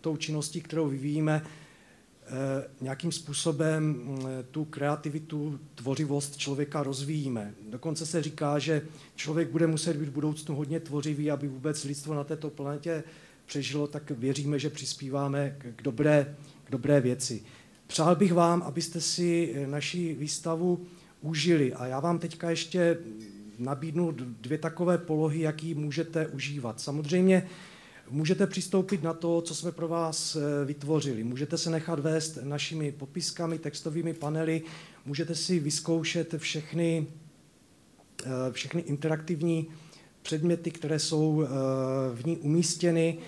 tou 0.00 0.16
činností, 0.16 0.60
kterou 0.60 0.88
vyvíjíme, 0.88 1.42
e, 1.42 2.68
nějakým 2.80 3.12
způsobem 3.12 4.04
tu 4.50 4.64
kreativitu, 4.64 5.58
tvořivost 5.74 6.36
člověka 6.36 6.82
rozvíjíme. 6.82 7.54
Dokonce 7.70 8.06
se 8.06 8.22
říká, 8.22 8.58
že 8.58 8.82
člověk 9.16 9.50
bude 9.50 9.66
muset 9.66 9.96
být 9.96 10.08
v 10.08 10.12
budoucnu 10.12 10.56
hodně 10.56 10.80
tvořivý, 10.80 11.30
aby 11.30 11.48
vůbec 11.48 11.84
lidstvo 11.84 12.14
na 12.14 12.24
této 12.24 12.50
planetě 12.50 13.04
přežilo, 13.46 13.86
tak 13.86 14.10
věříme, 14.10 14.58
že 14.58 14.70
přispíváme 14.70 15.56
k 15.58 15.82
dobré, 15.82 16.36
k 16.64 16.70
dobré 16.70 17.00
věci. 17.00 17.42
Přál 17.86 18.16
bych 18.16 18.32
vám, 18.32 18.62
abyste 18.62 19.00
si 19.00 19.54
e, 19.54 19.66
naši 19.66 20.14
výstavu 20.14 20.86
užili. 21.20 21.74
A 21.74 21.86
já 21.86 22.00
vám 22.00 22.18
teďka 22.18 22.50
ještě 22.50 22.98
nabídnu 23.58 24.10
dvě 24.16 24.58
takové 24.58 24.98
polohy, 24.98 25.40
jaký 25.40 25.74
můžete 25.74 26.26
užívat. 26.26 26.80
Samozřejmě 26.80 27.48
můžete 28.10 28.46
přistoupit 28.46 29.02
na 29.02 29.14
to, 29.14 29.40
co 29.40 29.54
jsme 29.54 29.72
pro 29.72 29.88
vás 29.88 30.36
eh, 30.36 30.64
vytvořili. 30.64 31.24
Můžete 31.24 31.58
se 31.58 31.70
nechat 31.70 31.98
vést 31.98 32.38
našimi 32.42 32.92
popiskami, 32.92 33.58
textovými 33.58 34.14
panely, 34.14 34.62
můžete 35.06 35.34
si 35.34 35.58
vyzkoušet 35.58 36.34
všechny, 36.38 37.06
eh, 38.24 38.28
všechny 38.52 38.80
interaktivní 38.80 39.66
předměty, 40.22 40.70
které 40.70 40.98
jsou 40.98 41.42
eh, 41.42 41.48
v 42.14 42.26
ní 42.26 42.36
umístěny. 42.36 43.18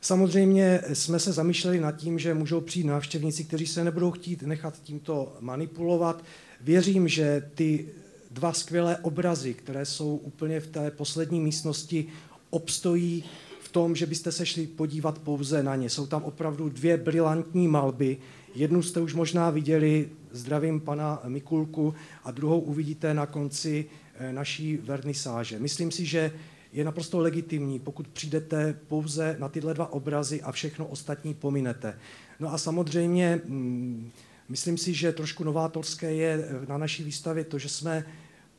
Samozřejmě 0.00 0.80
jsme 0.92 1.18
se 1.18 1.32
zamýšleli 1.32 1.80
nad 1.80 1.92
tím, 1.92 2.18
že 2.18 2.34
můžou 2.34 2.60
přijít 2.60 2.86
návštěvníci, 2.86 3.44
kteří 3.44 3.66
se 3.66 3.84
nebudou 3.84 4.10
chtít 4.10 4.42
nechat 4.42 4.82
tímto 4.82 5.36
manipulovat. 5.40 6.24
Věřím, 6.60 7.08
že 7.08 7.50
ty 7.54 7.88
dva 8.32 8.52
skvělé 8.52 8.96
obrazy, 8.96 9.54
které 9.54 9.86
jsou 9.86 10.16
úplně 10.16 10.60
v 10.60 10.66
té 10.66 10.90
poslední 10.90 11.40
místnosti, 11.40 12.06
obstojí 12.50 13.24
v 13.60 13.68
tom, 13.68 13.96
že 13.96 14.06
byste 14.06 14.32
se 14.32 14.46
šli 14.46 14.66
podívat 14.66 15.18
pouze 15.18 15.62
na 15.62 15.76
ně. 15.76 15.90
Jsou 15.90 16.06
tam 16.06 16.22
opravdu 16.22 16.68
dvě 16.68 16.96
brilantní 16.96 17.68
malby. 17.68 18.16
Jednu 18.54 18.82
jste 18.82 19.00
už 19.00 19.14
možná 19.14 19.50
viděli, 19.50 20.08
zdravím 20.30 20.80
pana 20.80 21.22
Mikulku, 21.26 21.94
a 22.24 22.30
druhou 22.30 22.60
uvidíte 22.60 23.14
na 23.14 23.26
konci 23.26 23.86
eh, 24.18 24.32
naší 24.32 24.76
vernisáže. 24.76 25.58
Myslím 25.58 25.90
si, 25.90 26.06
že 26.06 26.32
je 26.72 26.84
naprosto 26.84 27.18
legitimní, 27.18 27.78
pokud 27.78 28.08
přijdete 28.08 28.76
pouze 28.88 29.36
na 29.38 29.48
tyhle 29.48 29.74
dva 29.74 29.92
obrazy 29.92 30.42
a 30.42 30.52
všechno 30.52 30.86
ostatní 30.86 31.34
pominete. 31.34 31.98
No 32.40 32.52
a 32.52 32.58
samozřejmě 32.58 33.40
mm, 33.44 34.10
myslím 34.52 34.78
si, 34.78 34.94
že 34.94 35.12
trošku 35.12 35.44
novátorské 35.44 36.14
je 36.14 36.48
na 36.68 36.78
naší 36.78 37.04
výstavě 37.04 37.44
to, 37.44 37.58
že 37.58 37.68
jsme 37.68 38.04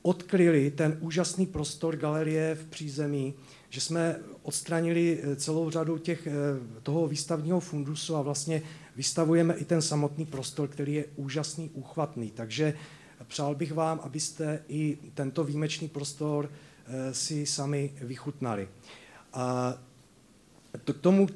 odkryli 0.02 0.72
ten 0.72 0.98
úžasný 1.00 1.46
prostor 1.46 1.96
galerie 1.96 2.56
v 2.56 2.66
přízemí, 2.66 3.34
že 3.70 3.82
jsme 3.82 4.20
odstranili 4.42 5.20
eh, 5.22 5.36
celou 5.36 5.70
řadu 5.70 5.98
těch, 5.98 6.28
eh, 6.28 6.32
toho 6.84 7.08
výstavního 7.08 7.60
fundusu 7.60 8.16
a 8.16 8.22
vlastně 8.22 8.62
vystavujeme 8.96 9.54
i 9.54 9.66
ten 9.66 9.82
samotný 9.82 10.26
prostor, 10.26 10.68
který 10.68 10.94
je 10.94 11.06
úžasný, 11.16 11.70
úchvatný. 11.74 12.32
Takže 12.32 12.74
eh, 12.74 13.26
Přál 13.28 13.56
bych 13.56 13.74
vám, 13.74 14.00
abyste 14.04 14.64
i 14.68 14.98
tento 15.14 15.44
výjimečný 15.44 15.88
prostor 15.88 16.52
si 17.12 17.46
sami 17.46 17.94
vychutnali. 18.02 18.68
A 19.34 19.78
k 20.94 20.98
tomu, 21.02 21.28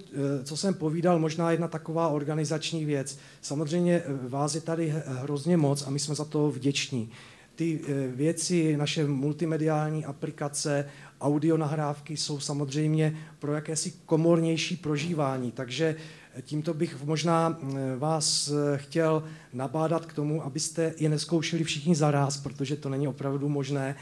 co 0.43 0.57
jsem 0.57 0.73
povídal, 0.73 1.19
možná 1.19 1.51
jedna 1.51 1.67
taková 1.67 2.07
organizační 2.07 2.85
věc. 2.85 3.17
Samozřejmě 3.41 4.03
vás 4.27 4.55
je 4.55 4.61
tady 4.61 4.93
hrozně 5.05 5.57
moc 5.57 5.87
a 5.87 5.89
my 5.89 5.99
jsme 5.99 6.15
za 6.15 6.25
to 6.25 6.51
vděční. 6.51 7.09
Ty 7.55 7.79
věci, 8.15 8.77
naše 8.77 9.07
multimediální 9.07 10.05
aplikace, 10.05 10.89
audio 11.21 11.57
nahrávky 11.57 12.17
jsou 12.17 12.39
samozřejmě 12.39 13.17
pro 13.39 13.53
jakési 13.53 13.93
komornější 14.05 14.75
prožívání, 14.75 15.51
takže 15.51 15.95
tímto 16.41 16.73
bych 16.73 17.03
možná 17.03 17.59
vás 17.97 18.51
chtěl 18.75 19.23
nabádat 19.53 20.05
k 20.05 20.13
tomu, 20.13 20.43
abyste 20.43 20.93
je 20.97 21.09
neskoušeli 21.09 21.63
všichni 21.63 21.95
zaraz, 21.95 22.37
protože 22.37 22.75
to 22.75 22.89
není 22.89 23.07
opravdu 23.07 23.49
možné, 23.49 23.95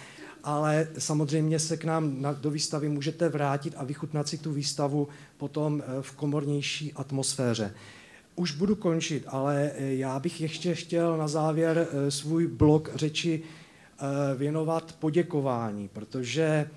ale 0.45 0.87
samozřejmě 0.97 1.59
se 1.59 1.77
k 1.77 1.85
nám 1.85 2.21
na, 2.21 2.33
do 2.33 2.51
výstavy 2.51 2.89
můžete 2.89 3.29
vrátit 3.29 3.73
a 3.77 3.83
vychutnat 3.83 4.27
si 4.27 4.37
tu 4.37 4.53
výstavu 4.53 5.07
potom 5.37 5.83
v 6.01 6.15
komornější 6.15 6.93
atmosféře. 6.93 7.73
Už 8.35 8.51
budu 8.51 8.75
končit, 8.75 9.23
ale 9.27 9.71
já 9.77 10.19
bych 10.19 10.41
ještě 10.41 10.75
chtěl 10.75 11.17
na 11.17 11.27
závěr 11.27 11.87
svůj 12.09 12.47
blok 12.47 12.89
řeči 12.95 13.43
věnovat 14.35 14.95
poděkování, 14.99 15.87
protože 15.87 16.69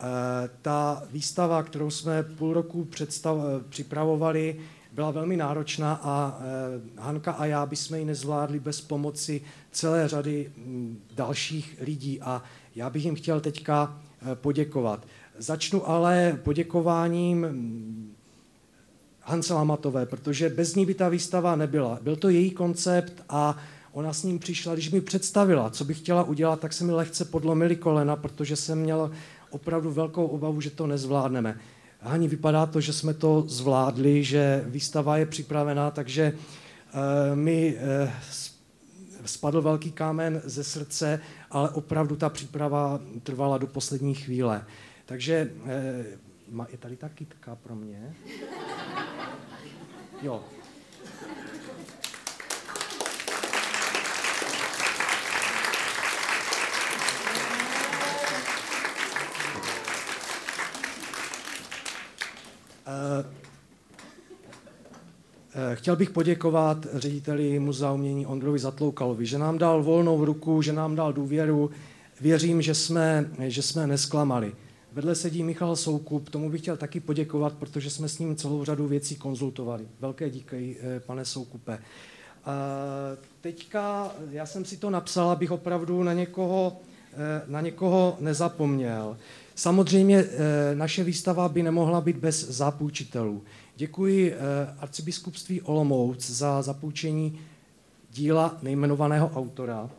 Eh, 0.00 0.48
ta 0.62 1.02
výstava, 1.10 1.62
kterou 1.62 1.90
jsme 1.90 2.22
půl 2.22 2.54
roku 2.54 2.84
představ, 2.84 3.36
eh, 3.38 3.64
připravovali, 3.68 4.56
byla 4.92 5.10
velmi 5.10 5.36
náročná 5.36 6.00
a 6.02 6.38
eh, 6.40 7.00
Hanka 7.00 7.32
a 7.32 7.46
já 7.46 7.66
bychom 7.66 7.98
ji 7.98 8.04
nezvládli 8.04 8.60
bez 8.60 8.80
pomoci 8.80 9.40
celé 9.70 10.08
řady 10.08 10.52
mm, 10.56 11.02
dalších 11.14 11.76
lidí 11.80 12.20
a 12.20 12.42
já 12.76 12.90
bych 12.90 13.04
jim 13.04 13.14
chtěl 13.14 13.40
teďka 13.40 14.00
poděkovat. 14.34 15.06
Začnu 15.38 15.88
ale 15.88 16.38
poděkováním 16.42 17.38
mm, 17.38 18.12
Hance 19.22 19.54
Lamatové, 19.54 20.06
protože 20.06 20.48
bez 20.48 20.74
ní 20.74 20.86
by 20.86 20.94
ta 20.94 21.08
výstava 21.08 21.56
nebyla. 21.56 21.98
Byl 22.02 22.16
to 22.16 22.28
její 22.28 22.50
koncept 22.50 23.22
a 23.28 23.56
ona 23.92 24.12
s 24.12 24.22
ním 24.22 24.38
přišla, 24.38 24.74
když 24.74 24.90
mi 24.90 25.00
představila, 25.00 25.70
co 25.70 25.84
bych 25.84 25.98
chtěla 25.98 26.22
udělat, 26.22 26.60
tak 26.60 26.72
se 26.72 26.84
mi 26.84 26.92
lehce 26.92 27.24
podlomily 27.24 27.76
kolena, 27.76 28.16
protože 28.16 28.56
jsem 28.56 28.78
měl 28.78 29.10
opravdu 29.50 29.90
velkou 29.90 30.26
obavu, 30.26 30.60
že 30.60 30.70
to 30.70 30.86
nezvládneme. 30.86 31.60
Hani, 32.00 32.28
vypadá 32.28 32.66
to, 32.66 32.80
že 32.80 32.92
jsme 32.92 33.14
to 33.14 33.44
zvládli, 33.48 34.24
že 34.24 34.64
výstava 34.66 35.16
je 35.16 35.26
připravená, 35.26 35.90
takže 35.90 36.32
uh, 36.32 37.36
mi 37.36 37.76
uh, 38.02 38.10
spadl 39.24 39.62
velký 39.62 39.92
kámen 39.92 40.42
ze 40.44 40.64
srdce, 40.64 41.20
ale 41.50 41.70
opravdu 41.70 42.16
ta 42.16 42.28
příprava 42.28 43.00
trvala 43.22 43.58
do 43.58 43.66
poslední 43.66 44.14
chvíle. 44.14 44.64
Takže 45.06 45.50
uh, 46.50 46.66
je 46.68 46.78
tady 46.78 46.96
ta 46.96 47.08
kytka 47.08 47.56
pro 47.56 47.74
mě? 47.74 48.14
Jo, 50.22 50.44
Eh, 62.86 62.92
eh, 62.92 63.45
chtěl 65.74 65.96
bych 65.96 66.10
poděkovat 66.10 66.86
řediteli 66.94 67.58
Muzea 67.58 67.92
umění 67.92 68.26
Ondrovi 68.26 68.58
Zatloukalovi, 68.58 69.26
že 69.26 69.38
nám 69.38 69.58
dal 69.58 69.82
volnou 69.82 70.24
ruku, 70.24 70.62
že 70.62 70.72
nám 70.72 70.96
dal 70.96 71.12
důvěru. 71.12 71.70
Věřím, 72.20 72.62
že 72.62 72.74
jsme, 72.74 73.30
že 73.38 73.62
jsme 73.62 73.86
nesklamali. 73.86 74.52
Vedle 74.92 75.14
sedí 75.14 75.42
Michal 75.42 75.76
Soukup, 75.76 76.28
tomu 76.28 76.50
bych 76.50 76.60
chtěl 76.60 76.76
taky 76.76 77.00
poděkovat, 77.00 77.52
protože 77.52 77.90
jsme 77.90 78.08
s 78.08 78.18
ním 78.18 78.36
celou 78.36 78.64
řadu 78.64 78.86
věcí 78.86 79.16
konzultovali. 79.16 79.88
Velké 80.00 80.30
díky, 80.30 80.76
eh, 80.80 81.00
pane 81.00 81.24
Soukupe. 81.24 81.78
Teďka, 83.40 84.12
já 84.30 84.46
jsem 84.46 84.64
si 84.64 84.76
to 84.76 84.90
napsal, 84.90 85.30
abych 85.30 85.50
opravdu 85.50 86.02
na 86.02 86.12
někoho, 86.12 86.76
na 87.46 87.60
někoho 87.60 88.16
nezapomněl. 88.20 89.16
Samozřejmě 89.54 90.18
eh, 90.18 90.74
naše 90.74 91.04
výstava 91.04 91.48
by 91.48 91.62
nemohla 91.62 92.00
být 92.00 92.16
bez 92.16 92.48
zapůjčitelů. 92.48 93.42
Děkuji 93.78 94.32
eh, 94.32 94.36
arcibiskupství 94.78 95.60
Olomouc 95.60 96.30
za 96.30 96.62
zapůjčení 96.62 97.40
díla 98.12 98.58
nejmenovaného 98.62 99.30
autora. 99.34 99.90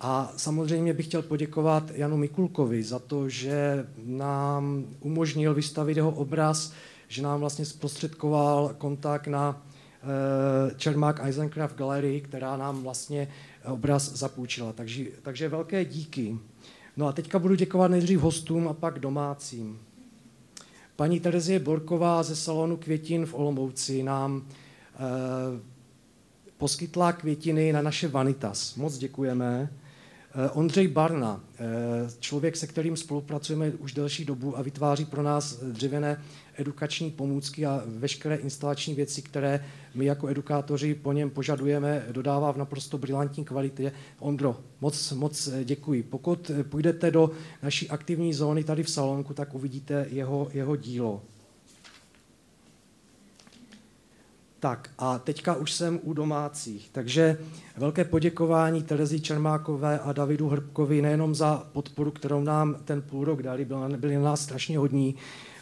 A 0.00 0.32
samozřejmě 0.36 0.94
bych 0.94 1.06
chtěl 1.06 1.22
poděkovat 1.22 1.90
Janu 1.94 2.16
Mikulkovi 2.16 2.82
za 2.82 2.98
to, 2.98 3.28
že 3.28 3.86
nám 4.04 4.84
umožnil 5.00 5.54
vystavit 5.54 5.96
jeho 5.96 6.10
obraz, 6.10 6.72
že 7.08 7.22
nám 7.22 7.40
vlastně 7.40 7.64
zprostředkoval 7.64 8.74
kontakt 8.78 9.26
na 9.26 9.62
eh, 10.02 10.74
Čermák 10.76 11.20
Eisencraft 11.24 11.76
Gallery, 11.76 12.20
která 12.20 12.56
nám 12.56 12.82
vlastně 12.82 13.28
obraz 13.64 14.12
zapůjčila. 14.12 14.72
Takže, 14.72 15.04
takže 15.22 15.48
velké 15.48 15.84
díky. 15.84 16.38
No 16.96 17.06
a 17.06 17.12
teďka 17.12 17.38
budu 17.38 17.54
děkovat 17.54 17.90
nejdřív 17.90 18.20
hostům 18.20 18.68
a 18.68 18.74
pak 18.74 18.98
domácím. 18.98 19.78
Paní 21.00 21.20
Terezie 21.20 21.58
Borková 21.58 22.22
ze 22.22 22.36
salonu 22.36 22.76
květin 22.76 23.26
v 23.26 23.34
Olomouci 23.34 24.02
nám 24.02 24.46
eh, 24.46 24.98
poskytla 26.56 27.12
květiny 27.12 27.72
na 27.72 27.82
naše 27.82 28.08
Vanitas. 28.08 28.74
Moc 28.74 28.98
děkujeme. 28.98 29.72
Eh, 30.34 30.50
Ondřej 30.50 30.88
Barna, 30.88 31.40
eh, 31.58 31.64
člověk, 32.18 32.56
se 32.56 32.66
kterým 32.66 32.96
spolupracujeme 32.96 33.70
už 33.70 33.92
delší 33.92 34.24
dobu 34.24 34.58
a 34.58 34.62
vytváří 34.62 35.04
pro 35.04 35.22
nás 35.22 35.54
dřevěné 35.54 36.22
edukační 36.60 37.10
pomůcky 37.10 37.66
a 37.66 37.82
veškeré 37.86 38.36
instalační 38.36 38.94
věci, 38.94 39.22
které 39.22 39.64
my 39.94 40.04
jako 40.04 40.28
edukátoři 40.28 40.94
po 40.94 41.12
něm 41.12 41.30
požadujeme, 41.30 42.06
dodává 42.12 42.52
v 42.52 42.56
naprosto 42.56 42.98
brilantní 42.98 43.44
kvalitě. 43.44 43.92
Ondro, 44.18 44.56
moc, 44.80 45.12
moc 45.12 45.48
děkuji. 45.64 46.02
Pokud 46.02 46.50
půjdete 46.68 47.10
do 47.10 47.30
naší 47.62 47.90
aktivní 47.90 48.34
zóny 48.34 48.64
tady 48.64 48.82
v 48.82 48.90
salonku, 48.90 49.34
tak 49.34 49.54
uvidíte 49.54 50.06
jeho, 50.10 50.48
jeho 50.52 50.76
dílo. 50.76 51.22
Tak 54.60 54.90
a 54.98 55.18
teďka 55.18 55.54
už 55.54 55.72
jsem 55.72 56.00
u 56.02 56.12
domácích. 56.12 56.88
Takže 56.92 57.38
velké 57.76 58.04
poděkování 58.04 58.82
Terezi 58.82 59.20
Čermákové 59.20 59.98
a 59.98 60.12
Davidu 60.12 60.48
Hrbkovi 60.48 61.02
nejenom 61.02 61.34
za 61.34 61.66
podporu, 61.72 62.10
kterou 62.10 62.44
nám 62.44 62.76
ten 62.84 63.02
půl 63.02 63.24
rok 63.24 63.42
dali, 63.42 63.66
byli 63.96 64.14
na 64.14 64.22
nás 64.22 64.40
strašně 64.40 64.78
hodní, 64.78 65.14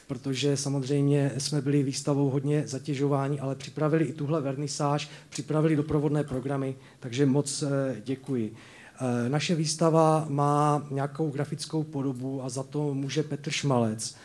protože 0.09 0.57
samozřejmě 0.57 1.33
jsme 1.39 1.61
byli 1.61 1.83
výstavou 1.83 2.31
hodně 2.31 2.63
zatěžováni, 2.67 3.41
ale 3.41 3.55
připravili 3.55 4.05
i 4.05 4.13
tuhle 4.13 4.41
vernisáž, 4.41 5.11
připravili 5.29 5.77
doprovodné 5.77 6.25
programy, 6.25 6.75
takže 7.01 7.27
moc 7.27 7.63
eh, 7.63 7.97
děkuji. 8.05 8.55
Eh, 9.01 9.29
naše 9.29 9.55
výstava 9.55 10.27
má 10.29 10.87
nějakou 10.91 11.31
grafickou 11.31 11.83
podobu 11.83 12.45
a 12.45 12.49
za 12.49 12.63
to 12.63 12.95
může 12.95 13.23
Petr 13.23 13.51
Šmalec, 13.51 14.17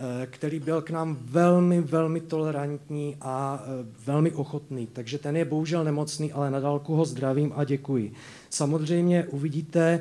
eh, 0.00 0.26
který 0.26 0.60
byl 0.60 0.82
k 0.82 0.90
nám 0.90 1.18
velmi, 1.20 1.80
velmi 1.80 2.20
tolerantní 2.20 3.16
a 3.20 3.64
velmi 4.06 4.30
ochotný. 4.30 4.86
Takže 4.92 5.18
ten 5.18 5.36
je 5.36 5.44
bohužel 5.44 5.84
nemocný, 5.84 6.32
ale 6.32 6.50
nadálku 6.50 6.94
ho 6.94 7.04
zdravím 7.04 7.52
a 7.56 7.64
děkuji. 7.64 8.12
Samozřejmě 8.50 9.24
uvidíte 9.24 10.00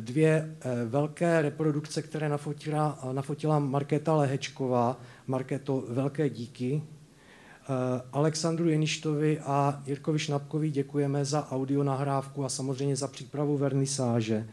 dvě 0.00 0.56
eh, 0.60 0.84
velké 0.84 1.42
reprodukce, 1.42 2.02
které 2.02 2.28
nafotila, 2.28 2.98
nafotila 3.12 3.58
Markéta 3.58 4.14
Lehečková. 4.14 5.00
Markéto, 5.26 5.84
velké 5.88 6.30
díky. 6.30 6.82
Eh, 6.82 8.02
Alexandru 8.12 8.68
Jeništovi 8.68 9.40
a 9.40 9.82
Jirkovi 9.86 10.18
Šnapkovi 10.18 10.70
děkujeme 10.70 11.24
za 11.24 11.48
audio 11.50 11.82
nahrávku 11.82 12.44
a 12.44 12.48
samozřejmě 12.48 12.96
za 12.96 13.08
přípravu 13.08 13.56
vernisáže. 13.56 14.46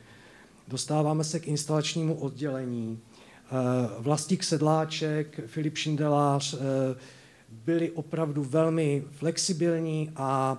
Dostáváme 0.67 1.23
se 1.23 1.39
k 1.39 1.47
instalačnímu 1.47 2.15
oddělení. 2.15 2.99
Eh, 2.99 3.51
Vlastík 3.99 4.43
Sedláček, 4.43 5.39
Filip 5.45 5.77
Šindelář 5.77 6.55
byli 7.65 7.91
opravdu 7.91 8.43
velmi 8.43 9.03
flexibilní 9.11 10.11
a 10.15 10.57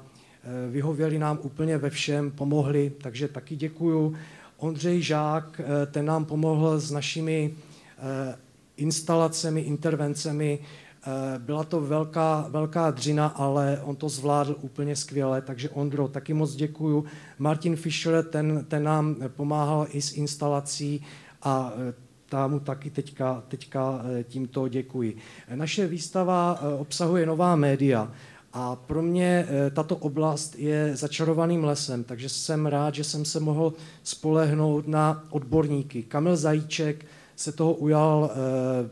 vyhověli 0.71 1.19
nám 1.19 1.39
úplně 1.43 1.79
ve 1.79 1.91
všem, 1.91 2.31
pomohli, 2.31 2.93
takže 3.03 3.29
taky 3.29 3.57
děkuju. 3.57 4.17
Ondřej 4.61 5.03
Žák, 5.03 5.61
eh, 5.61 5.87
ten 5.87 6.07
nám 6.07 6.25
pomohl 6.25 6.81
s 6.81 6.91
našimi 6.91 7.55
eh, 7.99 8.37
instalacemi, 8.77 9.61
intervencemi. 9.61 10.59
Eh, 10.59 11.39
byla 11.39 11.65
to 11.65 11.81
velká, 11.81 12.47
velká 12.51 12.91
dřina, 12.91 13.27
ale 13.27 13.81
on 13.85 13.97
to 13.97 14.09
zvládl 14.09 14.57
úplně 14.61 14.97
skvěle, 14.97 15.43
takže 15.43 15.71
Ondro, 15.71 16.09
taky 16.09 16.35
moc 16.35 16.55
děkuju. 16.55 17.05
Martin 17.39 17.77
Fischer, 17.77 18.25
ten, 18.25 18.65
ten 18.69 18.83
nám 18.83 19.17
pomáhal 19.29 19.87
i 19.91 20.03
s 20.03 20.13
instalací 20.13 21.05
a 21.43 21.73
mu 22.47 22.61
taky 22.61 22.91
teďka, 22.91 23.43
teďka 23.49 24.03
tímto 24.25 24.69
děkuji. 24.69 25.17
Naše 25.55 25.87
výstava 25.87 26.61
obsahuje 26.79 27.27
nová 27.27 27.57
média 27.57 28.13
A 28.53 28.77
pro 28.77 29.03
mě 29.03 29.47
eh, 29.49 29.71
tato 29.71 29.97
oblast 29.97 30.59
je 30.59 30.97
začarovaným 30.97 31.65
lesem, 31.65 32.05
takže 32.05 32.29
jsem 32.29 32.67
rád, 32.67 32.95
že 32.95 33.05
jsem 33.05 33.25
se 33.25 33.41
mohl 33.41 33.73
spolehnout 34.03 34.89
na 34.89 35.25
odborníky. 35.31 36.03
Kamil 36.03 36.37
Zajíček 36.37 37.07
se 37.37 37.53
toho 37.53 37.75
ujal 37.75 38.31
eh, 38.31 38.91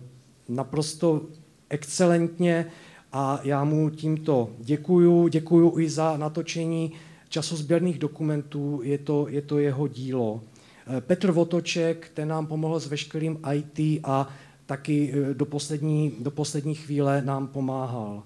naprosto 0.49 1.23
excelentně 1.71 2.67
a 3.13 3.41
já 3.43 3.65
mu 3.65 3.91
tímto 3.91 4.51
děkuju. 4.59 5.29
Děkuju 5.29 5.79
i 5.79 5.91
za 5.91 6.17
natočení 6.17 6.93
časozběrných 7.29 7.99
dokumentů, 7.99 8.81
je 8.85 8.99
to, 8.99 9.27
je 9.29 9.43
to 9.43 9.59
jeho 9.59 9.89
dílo. 9.89 10.41
Eh, 10.87 11.01
Petr 11.01 11.31
Votoček, 11.31 12.11
ten 12.15 12.29
nám 12.29 12.47
pomohl 12.47 12.81
s 12.81 12.87
veškerým 12.87 13.39
IT 13.53 14.01
a 14.05 14.29
taky 14.67 15.15
do 15.33 15.45
poslední, 15.45 16.13
do 16.21 16.31
poslední 16.31 16.75
chvíle 16.75 17.23
nám 17.23 17.47
pomáhal. 17.47 18.23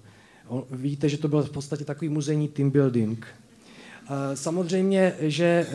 Víte, 0.71 1.09
že 1.09 1.17
to 1.17 1.27
byl 1.27 1.43
v 1.43 1.49
podstatě 1.49 1.85
takový 1.85 2.09
muzejní 2.09 2.47
team 2.47 2.69
building. 2.69 3.27
Eh, 4.09 4.35
samozřejmě, 4.35 5.13
že 5.19 5.45
eh, 5.45 5.73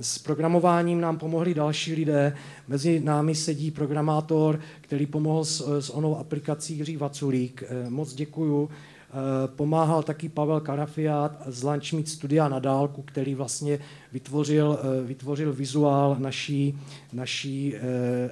s 0.00 0.18
programováním 0.18 1.00
nám 1.00 1.18
pomohli 1.18 1.54
další 1.54 1.94
lidé. 1.94 2.36
Mezi 2.68 3.00
námi 3.00 3.34
sedí 3.34 3.70
programátor, 3.70 4.60
který 4.80 5.06
pomohl 5.06 5.44
s, 5.44 5.90
onou 5.90 6.18
aplikací 6.18 6.76
Jiří 6.76 6.96
Vaculík. 6.96 7.62
Eh, 7.66 7.90
moc 7.90 8.14
děkuju. 8.14 8.70
Pomáhal 9.56 10.02
taky 10.02 10.28
Pavel 10.28 10.60
Karafiát 10.60 11.42
z 11.46 11.62
Lunchmeet 11.62 12.08
Studia 12.08 12.48
na 12.48 12.58
dálku, 12.58 13.02
který 13.02 13.34
vlastně 13.34 13.78
vytvořil, 14.12 14.78
vytvořil 15.04 15.52
vizuál 15.52 16.16
naší, 16.18 16.78
naší 17.12 17.74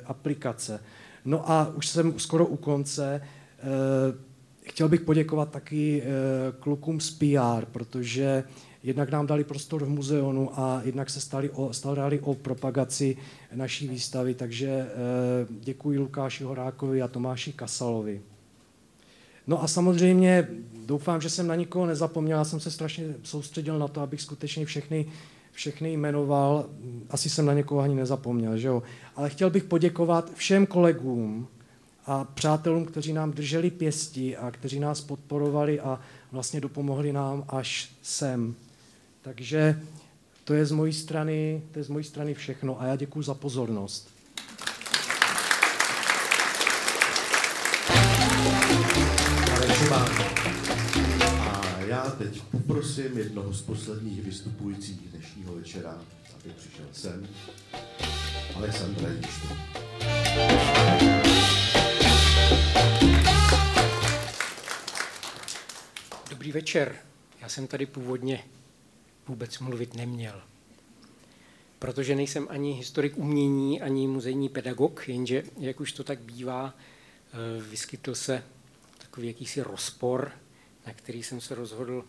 aplikace. 0.05 0.81
No 1.25 1.51
a 1.51 1.73
už 1.77 1.89
jsem 1.89 2.19
skoro 2.19 2.47
u 2.47 2.57
konce. 2.57 3.23
Chtěl 4.63 4.89
bych 4.89 5.01
poděkovat 5.01 5.51
taky 5.51 6.03
klukům 6.61 7.01
z 7.01 7.11
PR, 7.11 7.65
protože 7.73 8.45
jednak 8.83 9.11
nám 9.11 9.27
dali 9.27 9.45
prostor 9.45 9.85
v 9.85 9.89
muzeonu 9.89 10.61
a 10.61 10.81
jednak 10.85 11.11
se 11.11 11.21
stali 11.21 11.51
o, 11.51 11.73
starali 11.73 12.21
o 12.21 12.35
propagaci 12.35 13.17
naší 13.55 13.89
výstavy, 13.89 14.35
takže 14.35 14.69
eh, 14.69 14.89
děkuji 15.51 15.99
Lukáši 15.99 16.45
Horákovi 16.45 17.03
a 17.03 17.09
Tomáši 17.09 17.53
Kasalovi. 17.53 18.21
No 19.47 19.63
a 19.63 19.69
samozřejmě 19.69 20.49
doufám, 20.87 21.21
že 21.21 21.31
jsem 21.31 21.47
na 21.47 21.55
nikoho 21.55 21.87
nezapomněl, 21.87 22.39
já 22.39 22.45
jsem 22.45 22.61
se 22.61 22.71
strašně 22.71 23.15
soustředil 23.23 23.79
na 23.79 23.89
to, 23.89 24.01
abych 24.01 24.21
skutečně 24.21 24.67
všechny, 24.67 25.07
všechny 25.53 25.93
jmenoval, 25.93 26.67
asi 27.11 27.31
jsem 27.31 27.47
na 27.47 27.53
někoho 27.53 27.81
ani 27.81 27.95
nezapomněl, 27.95 28.59
že 28.59 28.69
jo? 28.69 28.83
ale 29.17 29.31
chtěl 29.31 29.51
bych 29.51 29.65
poděkovat 29.65 30.35
všem 30.35 30.67
kolegům 30.67 31.49
a 32.07 32.25
přátelům, 32.25 32.85
kteří 32.85 33.13
nám 33.13 33.33
drželi 33.33 33.71
pěsti 33.71 34.37
a 34.37 34.51
kteří 34.51 34.81
nás 34.81 35.01
podporovali 35.01 35.81
a 35.81 36.01
vlastně 36.33 36.61
dopomohli 36.61 37.13
nám 37.13 37.45
až 37.49 37.91
sem. 38.03 38.55
Takže 39.23 39.83
to 40.45 40.55
je 40.55 40.67
z 40.67 40.73
mojí 40.73 40.93
strany, 40.93 41.63
to 41.73 41.79
je 41.79 41.85
z 41.85 41.89
mojí 41.89 42.05
strany 42.05 42.35
všechno 42.35 42.81
a 42.81 42.87
já 42.87 42.97
děkuji 42.97 43.23
za 43.23 43.35
pozornost. 43.35 44.09
A 51.41 51.79
já 51.87 52.03
teď 52.03 52.43
poprosím 52.43 53.19
jednoho 53.19 53.53
z 53.53 53.63
posledních 53.63 54.23
vystupujících 54.23 55.09
dnešního 55.09 55.55
večera, 55.55 55.99
aby 56.35 56.55
přišel 56.57 56.87
sem, 56.93 57.27
Alexandra 58.57 59.09
Jištu. 59.09 59.49
Dobrý 66.43 66.53
večer. 66.53 66.97
Já 67.41 67.49
jsem 67.49 67.67
tady 67.67 67.87
původně 67.87 68.45
vůbec 69.29 69.59
mluvit 69.59 69.95
neměl. 69.95 70.43
Protože 71.79 72.17
nejsem 72.17 72.47
ani 72.51 72.73
historik 72.73 73.19
umění, 73.19 73.81
ani 73.81 74.07
muzejní 74.07 74.49
pedagog, 74.49 75.09
jenže, 75.09 75.43
jak 75.59 75.81
už 75.81 75.93
to 75.93 76.05
tak 76.05 76.21
bývá, 76.21 76.75
eh, 76.75 77.63
vyskytl 77.63 78.15
se 78.15 78.45
takový 78.99 79.27
jakýsi 79.27 79.63
rozpor, 79.63 80.33
na 80.87 80.93
který 80.93 81.23
jsem 81.23 81.41
se 81.41 81.55
rozhodl 81.55 82.05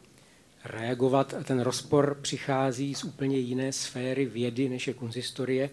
reagovat. 0.63 1.33
A 1.33 1.43
ten 1.43 1.59
rozpor 1.59 2.17
přichází 2.21 2.95
z 2.95 3.03
úplně 3.03 3.37
jiné 3.37 3.73
sféry 3.73 4.25
vědy, 4.25 4.69
než 4.69 4.87
je 4.87 4.93
kunzistorie, 4.93 5.69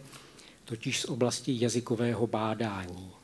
totiž 0.65 1.01
z 1.01 1.05
oblasti 1.05 1.57
jazykového 1.61 2.27
bádání. 2.27 3.20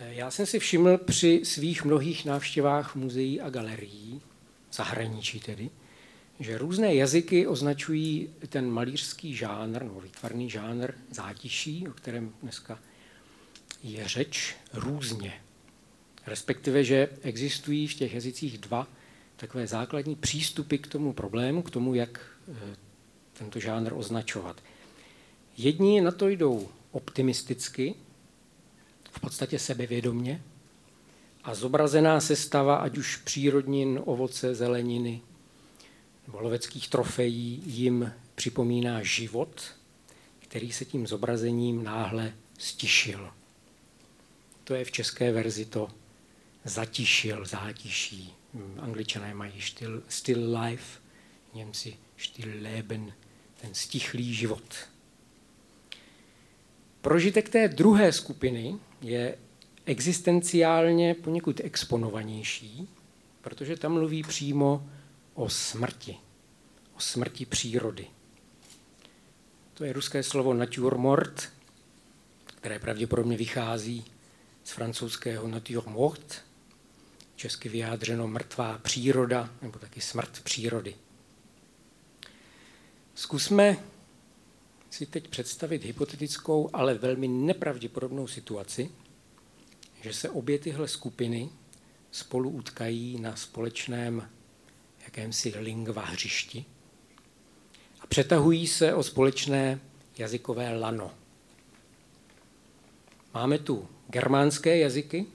Eh, 0.00 0.14
já 0.14 0.30
jsem 0.30 0.46
si 0.46 0.58
všiml 0.58 0.98
při 0.98 1.40
svých 1.44 1.84
mnohých 1.84 2.24
návštěvách 2.24 2.96
muzeí 2.96 3.40
a 3.40 3.50
galerií, 3.50 4.20
zahraničí 4.72 5.40
tedy, 5.40 5.70
že 6.40 6.58
různé 6.58 6.94
jazyky 6.94 7.46
označují 7.46 8.30
ten 8.48 8.70
malířský 8.70 9.34
žánr, 9.34 9.82
nebo 9.82 10.00
výtvarný 10.00 10.50
žánr 10.50 10.92
zátiší, 11.10 11.88
o 11.88 11.92
kterém 11.92 12.32
dneska 12.42 12.78
je 13.82 14.08
řeč, 14.08 14.56
různě. 14.72 15.40
Respektive, 16.26 16.84
že 16.84 17.08
existují 17.22 17.86
v 17.86 17.94
těch 17.94 18.14
jazycích 18.14 18.58
dva 18.58 18.86
takové 19.36 19.66
základní 19.66 20.16
přístupy 20.16 20.76
k 20.76 20.86
tomu 20.86 21.12
problému, 21.12 21.62
k 21.62 21.70
tomu, 21.70 21.94
jak 21.94 22.20
eh, 22.48 22.76
tento 23.32 23.60
žánr 23.60 23.92
označovat. 23.92 24.62
Jedni 25.56 26.00
na 26.00 26.10
to 26.10 26.28
jdou 26.28 26.68
optimisticky, 26.90 27.94
v 29.12 29.20
podstatě 29.20 29.58
sebevědomně, 29.58 30.42
a 31.44 31.54
zobrazená 31.54 32.20
sestava, 32.20 32.76
ať 32.76 32.98
už 32.98 33.16
přírodnin, 33.16 34.00
ovoce, 34.04 34.54
zeleniny, 34.54 35.20
nebo 36.26 36.40
loveckých 36.40 36.88
trofejí 36.88 37.62
jim 37.66 38.12
připomíná 38.34 39.02
život, 39.02 39.74
který 40.38 40.72
se 40.72 40.84
tím 40.84 41.06
zobrazením 41.06 41.84
náhle 41.84 42.32
stišil. 42.58 43.30
To 44.64 44.74
je 44.74 44.84
v 44.84 44.90
české 44.90 45.32
verzi 45.32 45.64
to 45.64 45.88
zatišil, 46.64 47.44
zátiší. 47.44 48.34
Angličané 48.78 49.34
mají 49.34 49.60
still, 49.60 50.02
still 50.08 50.58
life, 50.58 51.00
Němci 51.54 51.96
still 52.16 52.62
leben, 52.62 53.12
ten 53.60 53.74
stichlý 53.74 54.34
život. 54.34 54.74
Prožitek 57.00 57.48
té 57.48 57.68
druhé 57.68 58.12
skupiny 58.12 58.78
je 59.00 59.38
existenciálně 59.86 61.14
poněkud 61.14 61.60
exponovanější, 61.64 62.88
protože 63.40 63.76
tam 63.76 63.92
mluví 63.92 64.22
přímo 64.22 64.90
o 65.34 65.48
smrti, 65.48 66.16
o 66.96 67.00
smrti 67.00 67.46
přírody. 67.46 68.06
To 69.74 69.84
je 69.84 69.92
ruské 69.92 70.22
slovo 70.22 70.54
naturmort, 70.54 71.48
které 72.44 72.78
pravděpodobně 72.78 73.36
vychází 73.36 74.04
z 74.64 74.70
francouzského 74.70 75.48
naturmort, 75.48 76.44
česky 77.36 77.68
vyjádřeno 77.68 78.26
mrtvá 78.26 78.78
příroda, 78.78 79.50
nebo 79.62 79.78
taky 79.78 80.00
smrt 80.00 80.40
přírody. 80.40 80.94
Zkusme 83.14 83.76
si 84.90 85.06
teď 85.06 85.28
představit 85.28 85.84
hypotetickou, 85.84 86.70
ale 86.72 86.94
velmi 86.94 87.28
nepravděpodobnou 87.28 88.26
situaci, 88.26 88.90
že 90.02 90.12
se 90.12 90.30
obě 90.30 90.58
tyhle 90.58 90.88
skupiny 90.88 91.48
spolu 92.10 92.50
utkají 92.50 93.20
na 93.20 93.36
společném 93.36 94.28
jakémsi 95.04 95.52
lingva 95.58 96.02
hřišti 96.02 96.64
a 98.00 98.06
přetahují 98.06 98.66
se 98.66 98.94
o 98.94 99.02
společné 99.02 99.80
jazykové 100.18 100.78
lano. 100.78 101.10
Máme 103.34 103.58
tu 103.58 103.88
germánské 104.08 104.78
jazyky, 104.78 105.26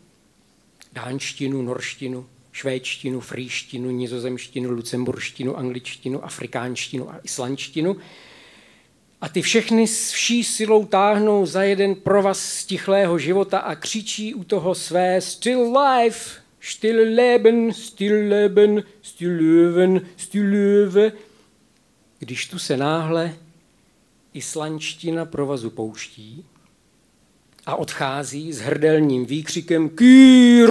dánštinu, 0.93 1.61
norštinu, 1.61 2.29
švédštinu, 2.51 3.19
frýštinu, 3.19 3.91
nizozemštinu, 3.91 4.71
lucemburštinu, 4.71 5.57
angličtinu, 5.57 6.25
afrikánštinu 6.25 7.11
a 7.11 7.19
islandštinu. 7.23 7.97
A 9.21 9.29
ty 9.29 9.41
všechny 9.41 9.87
s 9.87 10.11
vší 10.11 10.43
silou 10.43 10.85
táhnou 10.85 11.45
za 11.45 11.63
jeden 11.63 11.95
provaz 11.95 12.39
stichlého 12.39 13.19
života 13.19 13.59
a 13.59 13.75
křičí 13.75 14.33
u 14.33 14.43
toho 14.43 14.75
své 14.75 15.21
still 15.21 15.77
life, 15.79 16.41
still 16.59 17.15
leben, 17.15 17.73
still 17.73 18.29
leben, 18.29 18.83
still 19.01 19.31
löwen, 19.31 20.01
still 20.17 20.45
löwe. 20.45 21.11
Když 22.19 22.47
tu 22.47 22.59
se 22.59 22.77
náhle 22.77 23.35
islandština 24.33 25.25
provazu 25.25 25.69
pouští 25.69 26.45
a 27.65 27.75
odchází 27.75 28.53
s 28.53 28.59
hrdelním 28.59 29.25
výkřikem 29.25 29.89
kýr, 29.89 30.69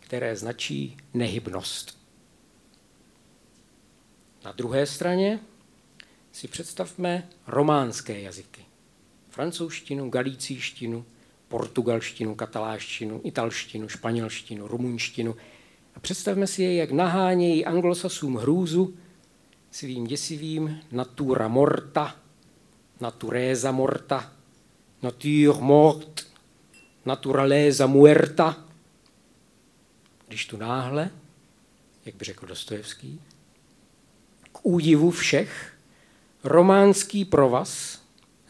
které 0.00 0.36
značí 0.36 0.96
nehybnost. 1.14 1.98
Na 4.44 4.52
druhé 4.52 4.86
straně 4.86 5.40
si 6.32 6.48
představme 6.48 7.28
románské 7.46 8.20
jazyky. 8.20 8.64
Francouzštinu, 9.30 10.10
galicíštinu, 10.10 11.04
portugalštinu, 11.48 12.34
kataláštinu, 12.34 13.20
italštinu, 13.24 13.88
španělštinu, 13.88 14.68
rumunštinu, 14.68 15.36
A 15.94 16.00
představme 16.00 16.46
si 16.46 16.62
je, 16.62 16.74
jak 16.74 16.90
nahánějí 16.90 17.64
anglosasům 17.64 18.36
hrůzu 18.36 18.96
svým 19.70 20.06
děsivým 20.06 20.80
natura 20.92 21.48
morta, 21.48 22.16
natureza 23.00 23.72
morta, 23.72 24.32
nature 25.02 25.60
mort, 25.60 26.26
naturaleza 27.04 27.86
muerta. 27.86 28.64
Když 30.28 30.46
tu 30.46 30.56
náhle, 30.56 31.10
jak 32.04 32.14
by 32.14 32.24
řekl 32.24 32.46
Dostojevský, 32.46 33.20
k 34.52 34.58
údivu 34.62 35.10
všech 35.10 35.77
románský 36.48 37.24
provaz 37.24 37.98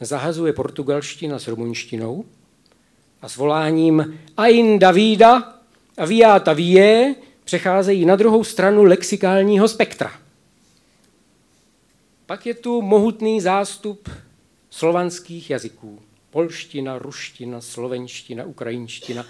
zahazuje 0.00 0.52
portugalština 0.52 1.38
s 1.38 1.48
rumunštinou 1.48 2.24
a 3.22 3.28
s 3.28 3.36
voláním 3.36 4.18
Ain 4.36 4.78
Davida 4.78 5.54
a 5.96 6.04
Viata 6.04 6.52
Vie 6.52 7.14
přecházejí 7.44 8.06
na 8.06 8.16
druhou 8.16 8.44
stranu 8.44 8.82
lexikálního 8.84 9.68
spektra. 9.68 10.12
Pak 12.26 12.46
je 12.46 12.54
tu 12.54 12.82
mohutný 12.82 13.40
zástup 13.40 14.08
slovanských 14.70 15.50
jazyků. 15.50 15.98
Polština, 16.30 16.98
ruština, 16.98 17.60
slovenština, 17.60 18.44
ukrajinština, 18.44 19.26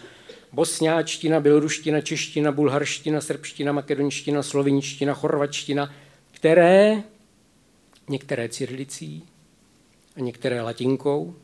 bosňáčtina, 0.53 1.41
běloruština, 1.41 2.01
čeština, 2.01 2.53
bulharština, 2.53 3.21
srbština, 3.21 3.73
makedonština, 3.73 4.43
slovinština, 4.43 5.15
chorvačtina, 5.15 5.95
které 6.33 7.03
některé 8.09 8.49
cyrilicí 8.49 9.29
a 10.17 10.21
některé 10.21 10.63
latinkou 10.63 11.35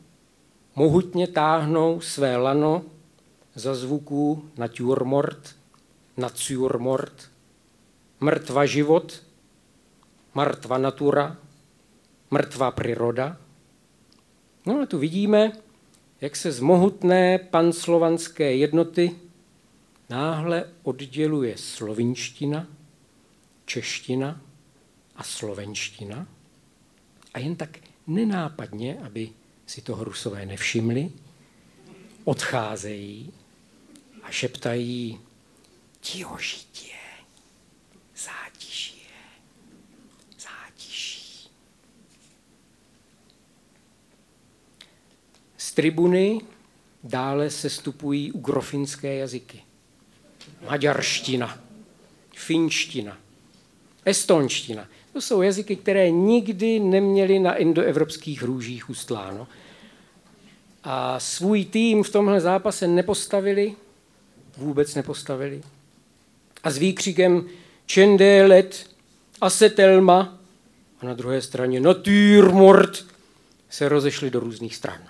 mohutně 0.75 1.27
táhnou 1.27 2.01
své 2.01 2.37
lano 2.37 2.83
za 3.55 3.75
zvuků 3.75 4.49
naturmort, 4.57 5.55
naciurmort, 6.17 7.31
mrtva 8.19 8.65
život, 8.65 9.23
mrtva 10.35 10.77
natura, 10.77 11.37
mrtvá 12.31 12.71
příroda. 12.71 13.37
No 14.65 14.79
a 14.81 14.85
tu 14.85 14.97
vidíme, 14.99 15.51
jak 16.21 16.35
se 16.35 16.51
z 16.51 16.59
mohutné 16.59 17.37
panslovanské 17.37 18.55
jednoty 18.55 19.11
náhle 20.09 20.69
odděluje 20.83 21.57
slovinština, 21.57 22.67
čeština 23.65 24.41
a 25.15 25.23
slovenština. 25.23 26.27
A 27.35 27.39
jen 27.39 27.55
tak 27.55 27.77
nenápadně, 28.07 28.99
aby 28.99 29.29
si 29.65 29.81
toho 29.81 30.03
rusové 30.03 30.45
nevšimli, 30.45 31.11
odcházejí 32.23 33.33
a 34.23 34.31
šeptají 34.31 35.19
tihožitě, 35.99 36.95
zátišie, 38.15 39.11
zátiší. 40.39 41.49
Z 45.57 45.71
tribuny 45.71 46.41
dále 47.03 47.49
se 47.49 47.69
stupují 47.69 48.31
ugrofinské 48.31 49.15
jazyky. 49.15 49.63
Maďarština, 50.69 51.59
finština, 52.35 53.17
estonština. 54.05 54.87
To 55.15 55.21
jsou 55.21 55.41
jazyky, 55.41 55.75
které 55.75 56.11
nikdy 56.11 56.79
neměly 56.79 57.39
na 57.39 57.55
indoevropských 57.55 58.43
růžích 58.43 58.89
ustláno. 58.89 59.47
A 60.83 61.19
svůj 61.19 61.65
tým 61.65 62.03
v 62.03 62.09
tomhle 62.09 62.41
zápase 62.41 62.87
nepostavili, 62.87 63.75
vůbec 64.57 64.95
nepostavili. 64.95 65.61
A 66.63 66.71
s 66.71 66.77
výkřikem 66.77 67.45
Čendélet, 67.85 68.89
Asetelma 69.41 70.37
a 71.01 71.05
na 71.05 71.13
druhé 71.13 71.41
straně 71.41 71.79
Natürmord 71.79 73.05
se 73.69 73.89
rozešli 73.89 74.29
do 74.29 74.39
různých 74.39 74.75
stran. 74.75 75.01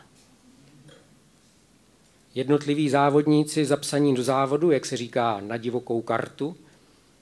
Jednotliví 2.35 2.89
závodníci 2.89 3.65
zapsaní 3.65 4.15
do 4.15 4.23
závodu, 4.23 4.71
jak 4.71 4.85
se 4.85 4.97
říká 4.97 5.41
na 5.41 5.57
divokou 5.57 6.01
kartu, 6.01 6.55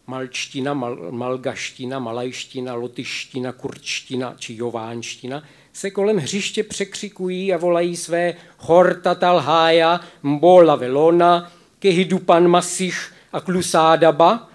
malčtina, 0.08 0.74
mal, 0.74 1.12
malgaština, 1.12 2.00
malajština, 2.00 2.74
lotyština, 2.74 3.52
kurčtina 3.52 4.36
či 4.38 4.56
jovánština, 4.56 5.44
se 5.74 5.92
kolem 5.92 6.18
hřiště 6.18 6.64
překřikují 6.64 7.54
a 7.54 7.58
volají 7.58 7.96
své 7.96 8.34
hortatalhája, 8.58 10.00
mbola 10.24 10.76
velona, 10.76 11.52
kehidupan 11.80 12.48
masich 12.48 13.14
a 13.34 13.42
klusádaba 13.42 14.50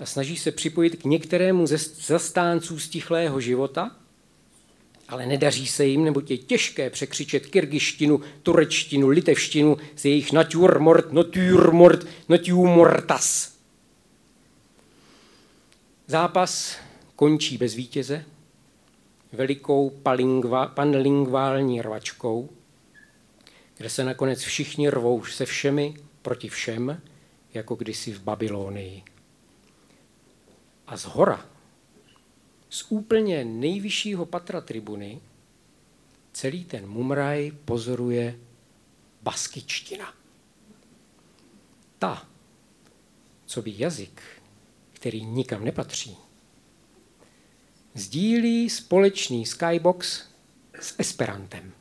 a 0.00 0.06
snaží 0.06 0.36
se 0.36 0.52
připojit 0.52 0.96
k 0.96 1.04
některému 1.04 1.66
ze 1.66 1.76
zastánců 2.06 2.78
stichlého 2.78 3.40
života, 3.40 3.90
ale 5.08 5.26
nedaří 5.26 5.66
se 5.66 5.86
jim, 5.86 6.04
nebo 6.04 6.22
je 6.28 6.38
těžké 6.38 6.90
překřičet 6.90 7.46
kyrgyštinu, 7.46 8.20
turečtinu, 8.42 9.08
litevštinu 9.08 9.76
z 9.96 10.04
jejich 10.04 10.32
naturmort, 10.32 11.12
naturmort, 11.12 12.06
naturmortas. 12.28 13.57
Zápas 16.10 16.76
končí 17.16 17.58
bez 17.58 17.74
vítěze, 17.74 18.24
velikou 19.32 19.90
panlingvální 20.74 21.82
rvačkou, 21.82 22.50
kde 23.76 23.90
se 23.90 24.04
nakonec 24.04 24.40
všichni 24.40 24.90
rvou 24.90 25.24
se 25.24 25.46
všemi 25.46 25.94
proti 26.22 26.48
všem, 26.48 27.02
jako 27.54 27.74
kdysi 27.74 28.12
v 28.12 28.22
Babylonii. 28.22 29.02
A 30.86 30.96
z 30.96 31.04
hora, 31.04 31.46
z 32.70 32.86
úplně 32.88 33.44
nejvyššího 33.44 34.26
patra 34.26 34.60
tribuny, 34.60 35.20
celý 36.32 36.64
ten 36.64 36.86
mumraj 36.86 37.52
pozoruje 37.64 38.38
baskičtina. 39.22 40.14
Ta, 41.98 42.28
co 43.46 43.62
by 43.62 43.74
jazyk 43.76 44.37
který 44.98 45.24
nikam 45.24 45.64
nepatří, 45.64 46.16
sdílí 47.94 48.70
společný 48.70 49.46
skybox 49.46 50.24
s 50.80 50.94
Esperantem. 50.98 51.72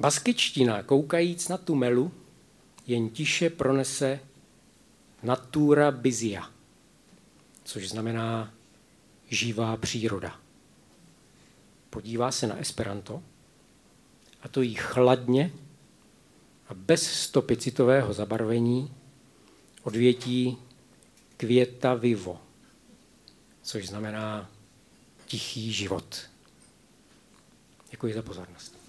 Baskičtina, 0.00 0.82
koukajíc 0.82 1.48
na 1.48 1.56
tu 1.58 1.74
melu, 1.74 2.12
jen 2.86 3.10
tiše 3.10 3.50
pronese 3.50 4.20
natura 5.22 5.90
bizia, 5.90 6.50
což 7.64 7.88
znamená 7.88 8.54
živá 9.28 9.76
příroda. 9.76 10.40
Podívá 11.90 12.32
se 12.32 12.46
na 12.46 12.58
Esperanto 12.58 13.22
a 14.42 14.48
to 14.48 14.62
jí 14.62 14.74
chladně 14.74 15.52
a 16.68 16.74
bez 16.74 17.12
stopy 17.12 17.56
citového 17.56 18.12
zabarvení 18.12 18.99
odvětí 19.82 20.56
květa 21.36 21.94
vivo, 21.94 22.40
což 23.62 23.88
znamená 23.88 24.50
tichý 25.26 25.72
život. 25.72 26.30
Děkuji 27.90 28.14
za 28.14 28.22
pozornost. 28.22 28.80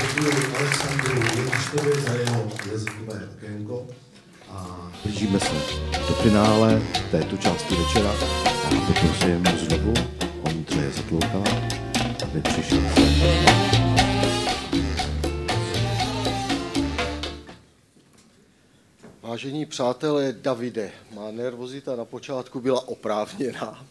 Děkuji 0.00 0.56
Alexandru 0.56 1.20
Jeličkovi 1.36 2.00
za 2.02 2.12
jeho 2.14 2.50
jazykové 2.72 3.28
okénko 3.36 3.86
a 4.48 4.90
blížíme 5.02 5.40
se 5.40 5.54
do 6.08 6.14
finále 6.14 6.82
této 7.10 7.36
části 7.36 7.74
večera. 7.74 8.10
A 8.64 8.68
poprosím 8.86 9.46
znovu 9.58 9.94
Ondřeje 10.42 10.90
Zatloukala, 10.90 11.44
aby 12.24 12.40
přišel. 12.40 12.82
Vážení 19.22 19.66
přátelé, 19.66 20.32
Davide, 20.32 20.92
má 21.14 21.30
nervozita 21.30 21.96
na 21.96 22.04
počátku 22.04 22.60
byla 22.60 22.88
oprávněná, 22.88 23.86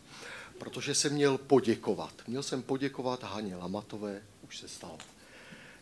protože 0.58 0.96
jsem 0.96 1.14
měl 1.14 1.38
poděkovat. 1.38 2.14
Měl 2.28 2.44
jsem 2.44 2.62
poděkovat 2.62 3.24
Haně 3.24 3.56
Lamatové, 3.56 4.22
už 4.48 4.58
se 4.58 4.68
stalo. 4.68 4.98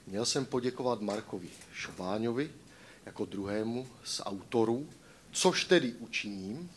Měl 0.07 0.25
jsem 0.25 0.45
poděkovat 0.45 1.01
Markovi 1.01 1.47
Šváňovi 1.73 2.49
jako 3.05 3.25
druhému 3.25 3.87
z 4.03 4.21
autorů, 4.25 4.89
což 5.31 5.65
tedy 5.65 5.93
učiním. 5.93 6.71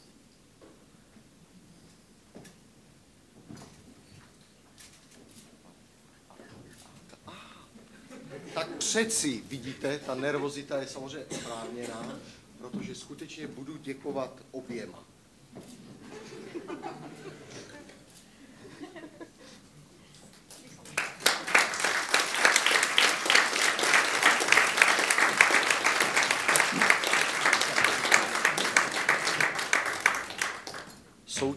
Tak 8.54 8.68
přeci, 8.76 9.42
vidíte, 9.48 9.98
ta 9.98 10.14
nervozita 10.14 10.80
je 10.80 10.86
samozřejmě 10.86 11.24
oprávněná, 11.24 12.18
protože 12.58 12.94
skutečně 12.94 13.46
budu 13.46 13.76
děkovat 13.76 14.42
oběma. 14.50 15.04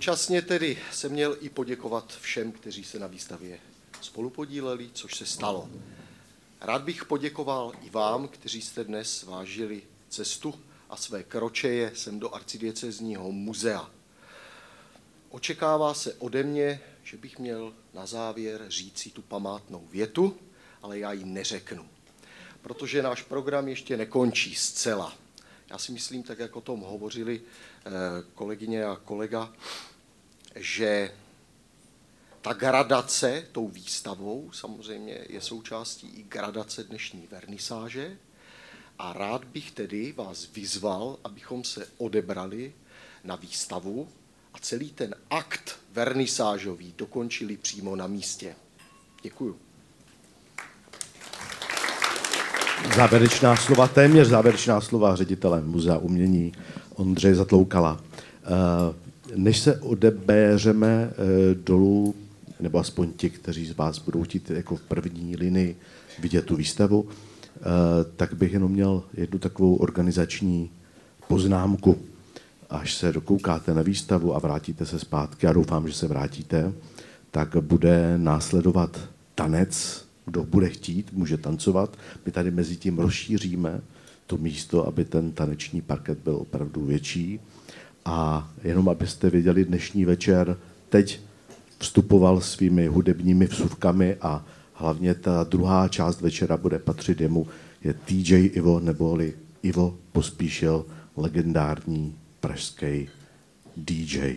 Současně 0.10 0.42
tedy 0.42 0.78
jsem 0.92 1.12
měl 1.12 1.38
i 1.42 1.50
poděkovat 1.50 2.18
všem, 2.22 2.52
kteří 2.52 2.84
se 2.84 3.00
na 3.00 3.08
výstavě 3.08 3.60
spolupodíleli, 4.02 4.90
což 4.94 5.16
se 5.16 5.26
stalo. 5.26 5.70
Rád 6.62 6.82
bych 6.82 7.06
poděkoval 7.06 7.72
i 7.82 7.90
vám, 7.90 8.28
kteří 8.28 8.62
jste 8.62 8.84
dnes 8.84 9.24
vážili 9.24 9.82
cestu 10.10 10.54
a 10.90 10.96
své 10.96 11.24
kročeje 11.24 11.92
sem 11.96 12.20
do 12.20 12.36
arcidiecezního 12.36 13.32
muzea. 13.32 13.90
Očekává 15.30 15.94
se 15.94 16.14
ode 16.14 16.44
mě, 16.44 16.82
že 17.04 17.18
bych 17.18 17.40
měl 17.40 17.74
na 17.94 18.06
závěr 18.06 18.66
říci 18.68 19.10
tu 19.10 19.22
památnou 19.22 19.88
větu, 19.92 20.38
ale 20.82 21.00
já 21.00 21.12
ji 21.12 21.26
neřeknu, 21.26 21.90
protože 22.62 23.04
náš 23.04 23.22
program 23.22 23.68
ještě 23.68 23.98
nekončí 23.98 24.56
zcela. 24.56 25.14
Já 25.70 25.78
si 25.78 25.92
myslím, 25.92 26.24
tak 26.24 26.40
jak 26.40 26.56
o 26.56 26.62
tom 26.62 26.80
hovořili 26.80 27.42
eh, 27.42 27.90
kolegyně 28.34 28.86
a 28.86 28.96
kolega, 28.96 29.54
že 30.60 31.12
ta 32.42 32.54
gradace 32.54 33.44
tou 33.52 33.68
výstavou 33.68 34.52
samozřejmě 34.54 35.20
je 35.30 35.42
součástí 35.42 36.08
i 36.08 36.24
gradace 36.24 36.84
dnešní 36.84 37.28
vernisáže 37.32 38.18
a 39.00 39.14
rád 39.14 39.46
bych 39.46 39.72
tedy 39.72 40.14
vás 40.18 40.48
vyzval, 40.56 41.18
abychom 41.24 41.64
se 41.64 41.88
odebrali 41.98 42.74
na 43.24 43.36
výstavu 43.36 44.08
a 44.54 44.60
celý 44.60 44.92
ten 44.92 45.16
akt 45.30 45.80
vernisážový 45.92 46.94
dokončili 46.98 47.58
přímo 47.58 47.96
na 47.96 48.08
místě. 48.08 48.56
Děkuju. 49.22 49.60
Závěrečná 52.96 53.56
slova, 53.56 53.88
téměř 53.88 54.28
závěrečná 54.28 54.82
slova 54.82 55.16
ředitele 55.16 55.62
Muzea 55.62 55.98
umění 55.98 56.52
Ondřeje 56.96 57.36
Zatloukala. 57.36 58.02
Než 59.36 59.60
se 59.60 59.80
odebéřeme 59.80 61.12
eh, 61.12 61.56
dolů, 61.56 62.16
nebo 62.60 62.80
aspoň 62.80 63.12
ti, 63.14 63.30
kteří 63.30 63.66
z 63.66 63.76
vás 63.76 64.00
budou 64.00 64.24
chtít 64.24 64.50
jako 64.50 64.76
v 64.76 64.82
první 64.82 65.36
linii 65.36 65.76
vidět 66.20 66.46
tu 66.46 66.56
výstavu, 66.56 67.08
eh, 67.10 67.62
tak 68.16 68.34
bych 68.34 68.54
jenom 68.54 68.72
měl 68.72 69.04
jednu 69.14 69.40
takovou 69.40 69.76
organizační 69.76 70.70
poznámku. 71.28 71.98
Až 72.70 72.94
se 72.94 73.14
dokoukáte 73.14 73.74
na 73.74 73.82
výstavu 73.82 74.36
a 74.36 74.40
vrátíte 74.40 74.86
se 74.86 75.00
zpátky, 75.00 75.48
a 75.48 75.54
doufám, 75.54 75.88
že 75.88 75.94
se 75.94 76.08
vrátíte, 76.08 76.74
tak 77.32 77.58
bude 77.58 78.18
následovat 78.18 79.00
tanec 79.36 80.10
kdo 80.30 80.44
bude 80.44 80.70
chtít, 80.70 81.14
může 81.14 81.38
tancovat. 81.38 81.98
My 82.26 82.32
tady 82.32 82.52
mezi 82.52 82.76
tím 82.76 83.00
rozšíříme 83.00 83.82
to 84.28 84.38
místo, 84.38 84.88
aby 84.88 85.06
ten 85.06 85.32
taneční 85.32 85.82
parket 85.82 86.18
byl 86.24 86.36
opravdu 86.36 86.86
větší. 86.86 87.40
A 88.10 88.50
jenom 88.64 88.90
abyste 88.90 89.30
věděli, 89.30 89.66
dnešní 89.66 90.06
večer 90.06 90.58
teď 90.90 91.20
vstupoval 91.80 92.42
svými 92.42 92.88
hudebními 92.88 93.46
vsuvkami 93.46 94.16
a 94.22 94.46
hlavně 94.74 95.14
ta 95.14 95.44
druhá 95.44 95.88
část 95.88 96.22
večera 96.22 96.58
bude 96.58 96.80
patřit 96.80 97.22
jemu, 97.22 97.48
je 97.84 97.94
TJ 97.94 98.34
Ivo, 98.34 98.80
neboli 98.80 99.34
Ivo 99.64 99.98
Pospíšil, 100.12 100.86
legendární 101.18 102.16
pražský 102.40 103.10
DJ. 103.78 104.36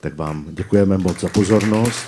Tak 0.00 0.16
vám 0.16 0.46
děkujeme 0.50 0.98
moc 0.98 1.20
za 1.20 1.28
pozornost. 1.28 2.06